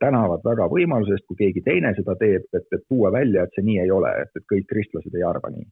tänavad 0.00 0.42
väga 0.44 0.66
võimaluse 0.68 1.14
eest, 1.16 1.24
kui 1.24 1.38
keegi 1.38 1.62
teine 1.64 1.94
seda 1.96 2.12
teeb, 2.20 2.42
et, 2.52 2.66
et 2.76 2.82
tuua 2.84 3.08
välja, 3.12 3.46
et 3.46 3.54
see 3.56 3.64
nii 3.64 3.78
ei 3.80 3.90
ole, 3.90 4.10
et, 4.20 4.28
et 4.36 4.44
kõik 4.52 4.66
kristlased 4.68 5.14
ei 5.16 5.24
arva 5.24 5.48
nii 5.54 5.64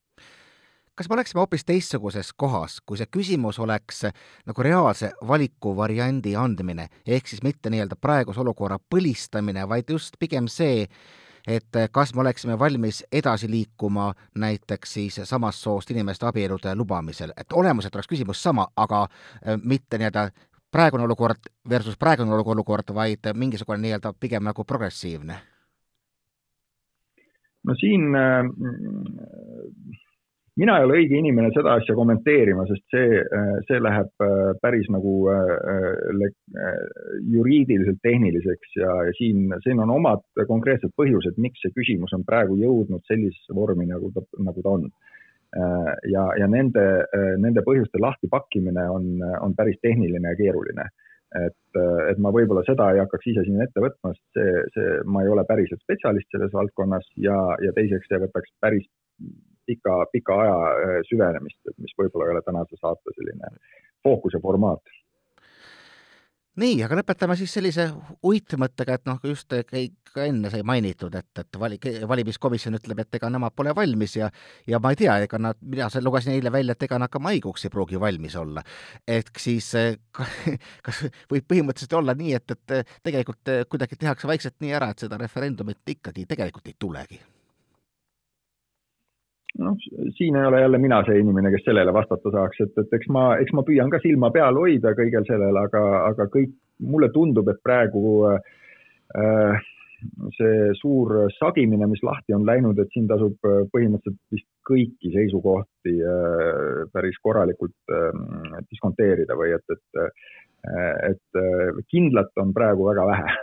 kas 0.97 1.09
me 1.09 1.17
oleksime 1.17 1.41
hoopis 1.41 1.65
teistsuguses 1.65 2.33
kohas, 2.37 2.79
kui 2.87 2.99
see 3.01 3.09
küsimus 3.11 3.59
oleks 3.63 4.05
nagu 4.47 4.65
reaalse 4.65 5.13
valikuvariandi 5.29 6.35
andmine, 6.37 6.87
ehk 7.07 7.29
siis 7.29 7.43
mitte 7.45 7.73
nii-öelda 7.73 7.97
praeguse 8.01 8.41
olukorra 8.41 8.79
põlistamine, 8.93 9.65
vaid 9.69 9.89
just 9.91 10.19
pigem 10.21 10.49
see, 10.53 10.87
et 11.47 11.77
eh, 11.77 11.89
kas 11.93 12.15
me 12.15 12.21
oleksime 12.21 12.59
valmis 12.59 13.05
edasi 13.13 13.51
liikuma 13.51 14.13
näiteks 14.39 14.95
siis 14.95 15.21
samast 15.25 15.59
soost 15.59 15.91
inimeste 15.91 16.27
abielude 16.27 16.75
lubamisel, 16.75 17.33
et 17.37 17.53
olemuselt 17.53 17.95
oleks 17.95 18.09
küsimus 18.09 18.43
sama, 18.43 18.67
aga 18.77 19.07
eh, 19.47 19.59
mitte 19.65 19.99
nii-öelda 19.99 20.31
praegune 20.73 21.05
olukord 21.05 21.51
versus 21.69 21.97
praegune 21.97 22.35
olukord, 22.35 22.95
vaid 22.95 23.33
mingisugune 23.35 23.79
nii-öelda 23.79 24.15
pigem 24.21 24.45
nagu 24.45 24.65
progressiivne? 24.65 25.41
no 27.65 27.75
siin 27.79 28.15
äh, 28.19 28.45
mina 30.61 30.77
ei 30.79 30.87
ole 30.87 30.99
õige 31.01 31.17
inimene 31.17 31.51
seda 31.55 31.77
asja 31.79 31.95
kommenteerima, 31.97 32.65
sest 32.69 32.85
see, 32.93 33.21
see 33.69 33.79
läheb 33.81 34.25
päris 34.61 34.89
nagu 34.93 35.15
juriidiliselt 37.33 38.03
tehniliseks 38.05 38.77
ja, 38.81 38.97
ja 39.09 39.15
siin, 39.17 39.55
siin 39.65 39.81
on 39.85 39.95
omad 39.95 40.25
konkreetsed 40.49 40.93
põhjused, 40.99 41.41
miks 41.41 41.65
see 41.65 41.73
küsimus 41.77 42.13
on 42.17 42.27
praegu 42.29 42.59
jõudnud 42.61 43.05
sellisesse 43.09 43.57
vormi, 43.57 43.89
nagu 43.89 44.13
ta, 44.15 44.25
nagu 44.45 44.65
ta 44.65 44.77
on. 44.77 44.91
ja, 46.09 46.27
ja 46.41 46.47
nende, 46.49 46.85
nende 47.41 47.65
põhjuste 47.65 48.01
lahtipakkimine 48.01 48.85
on, 48.89 49.09
on 49.41 49.57
päris 49.57 49.81
tehniline 49.85 50.33
ja 50.33 50.39
keeruline 50.39 50.87
et, 51.37 51.81
et 52.11 52.19
ma 52.21 52.33
võib-olla 52.35 52.63
seda 52.67 52.91
ei 52.93 53.01
hakkaks 53.03 53.29
ise 53.33 53.45
siin 53.47 53.61
ette 53.65 53.81
võtma, 53.81 54.13
sest 54.17 54.39
see, 54.39 54.65
see, 54.75 54.91
ma 55.09 55.25
ei 55.25 55.31
ole 55.33 55.45
päriselt 55.49 55.81
spetsialist 55.85 56.29
selles 56.33 56.53
valdkonnas 56.57 57.09
ja, 57.25 57.37
ja 57.65 57.73
teiseks 57.77 58.09
see 58.09 58.21
võtaks 58.21 58.53
päris 58.65 58.89
pika, 59.73 59.99
pika 60.13 60.41
aja 60.45 60.57
äh, 60.73 60.99
süvenemist, 61.11 61.61
mis 61.83 61.97
võib-olla 61.99 62.29
ei 62.29 62.37
ole 62.37 62.45
tänase 62.47 62.81
saate 62.81 63.17
selline 63.17 63.55
fookus 64.05 64.37
ja 64.37 64.43
formaat 64.45 64.99
nii, 66.61 66.83
aga 66.85 66.99
lõpetame 66.99 67.37
siis 67.41 67.53
sellise 67.55 67.87
uitmõttega, 68.29 68.99
et 68.99 69.09
noh, 69.09 69.21
just 69.25 69.53
ka 70.13 70.27
enne 70.27 70.51
sai 70.53 70.61
mainitud, 70.69 71.15
et, 71.17 71.31
et 71.41 71.59
vali-, 71.61 71.81
valimiskomisjon 72.09 72.77
ütleb, 72.77 73.01
et 73.01 73.19
ega 73.19 73.31
nemad 73.33 73.57
pole 73.57 73.73
valmis 73.77 74.19
ja 74.19 74.29
ja 74.69 74.81
ma 74.83 74.93
ei 74.93 75.01
tea, 75.01 75.17
ega 75.25 75.41
nad, 75.41 75.61
mina 75.65 75.89
lugesin 76.05 76.35
eile 76.37 76.53
välja, 76.53 76.77
et 76.77 76.87
ega 76.89 77.01
nad 77.01 77.13
ka 77.13 77.23
maikuuks 77.25 77.65
ei 77.67 77.73
pruugi 77.73 78.01
valmis 78.01 78.37
olla. 78.37 78.65
et 79.09 79.33
siis 79.39 79.73
kas 80.87 81.05
võib 81.33 81.49
põhimõtteliselt 81.49 81.97
olla 81.97 82.17
nii, 82.19 82.35
et, 82.37 82.57
et 82.57 82.97
tegelikult 83.03 83.55
kuidagi 83.73 83.97
tehakse 83.97 84.29
vaikselt 84.29 84.61
nii 84.61 84.77
ära, 84.77 84.93
et 84.93 85.07
seda 85.07 85.21
referendumit 85.21 85.97
ikkagi 85.97 86.29
tegelikult 86.29 86.69
ei 86.69 86.77
tulegi 86.79 87.23
noh, 89.59 89.77
siin 90.17 90.37
ei 90.37 90.47
ole 90.47 90.61
jälle 90.61 90.79
mina 90.79 91.03
see 91.07 91.21
inimene, 91.21 91.51
kes 91.53 91.67
sellele 91.67 91.93
vastata 91.95 92.33
saaks, 92.33 92.63
et, 92.65 92.73
et 92.81 92.97
eks 92.99 93.11
ma, 93.13 93.27
eks 93.43 93.53
ma 93.57 93.65
püüan 93.67 93.93
ka 93.93 94.01
silma 94.03 94.33
peal 94.35 94.59
hoida 94.59 94.95
kõigel 94.99 95.27
sellel, 95.29 95.59
aga, 95.61 95.83
aga 96.09 96.29
kõik, 96.33 96.55
mulle 96.83 97.13
tundub, 97.15 97.49
et 97.53 97.61
praegu 97.63 98.03
äh, 98.33 99.61
see 100.39 100.73
suur 100.81 101.15
sagimine, 101.37 101.87
mis 101.91 102.03
lahti 102.03 102.35
on 102.35 102.47
läinud, 102.49 102.81
et 102.81 102.91
siin 102.95 103.07
tasub 103.11 103.37
äh, 103.49 103.63
põhimõtteliselt 103.75 104.35
vist 104.35 104.49
kõiki 104.69 105.13
seisukohti 105.15 105.99
äh, 106.01 106.83
päris 106.95 107.21
korralikult 107.23 107.95
äh, 107.95 108.63
diskonteerida 108.71 109.37
või 109.39 109.55
et, 109.59 109.77
et, 109.77 110.03
äh, 110.03 111.13
et 111.13 111.43
äh, 111.45 111.83
kindlat 111.93 112.33
on 112.43 112.55
praegu 112.57 112.89
väga 112.91 113.07
vähe 113.13 113.37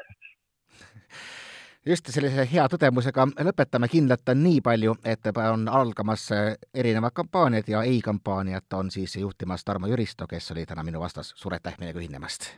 just 1.86 2.10
sellise 2.14 2.48
hea 2.52 2.66
tõdemusega 2.72 3.28
lõpetame, 3.48 3.90
kindlalt 3.92 4.34
nii 4.36 4.62
palju, 4.62 4.96
et 5.04 5.32
on 5.44 5.68
algamas 5.68 6.30
erinevad 6.74 7.16
kampaaniad 7.16 7.68
ja 7.68 7.84
ei-kampaaniat 7.84 8.74
on 8.74 8.92
siis 8.92 9.16
juhtimas 9.16 9.64
Tarmo 9.64 9.88
Jüristo, 9.88 10.28
kes 10.28 10.52
oli 10.52 10.66
täna 10.66 10.84
minu 10.84 11.00
vastas. 11.00 11.34
suur 11.36 11.54
aitäh 11.54 11.80
meiega 11.80 12.00
ühinemast! 12.00 12.52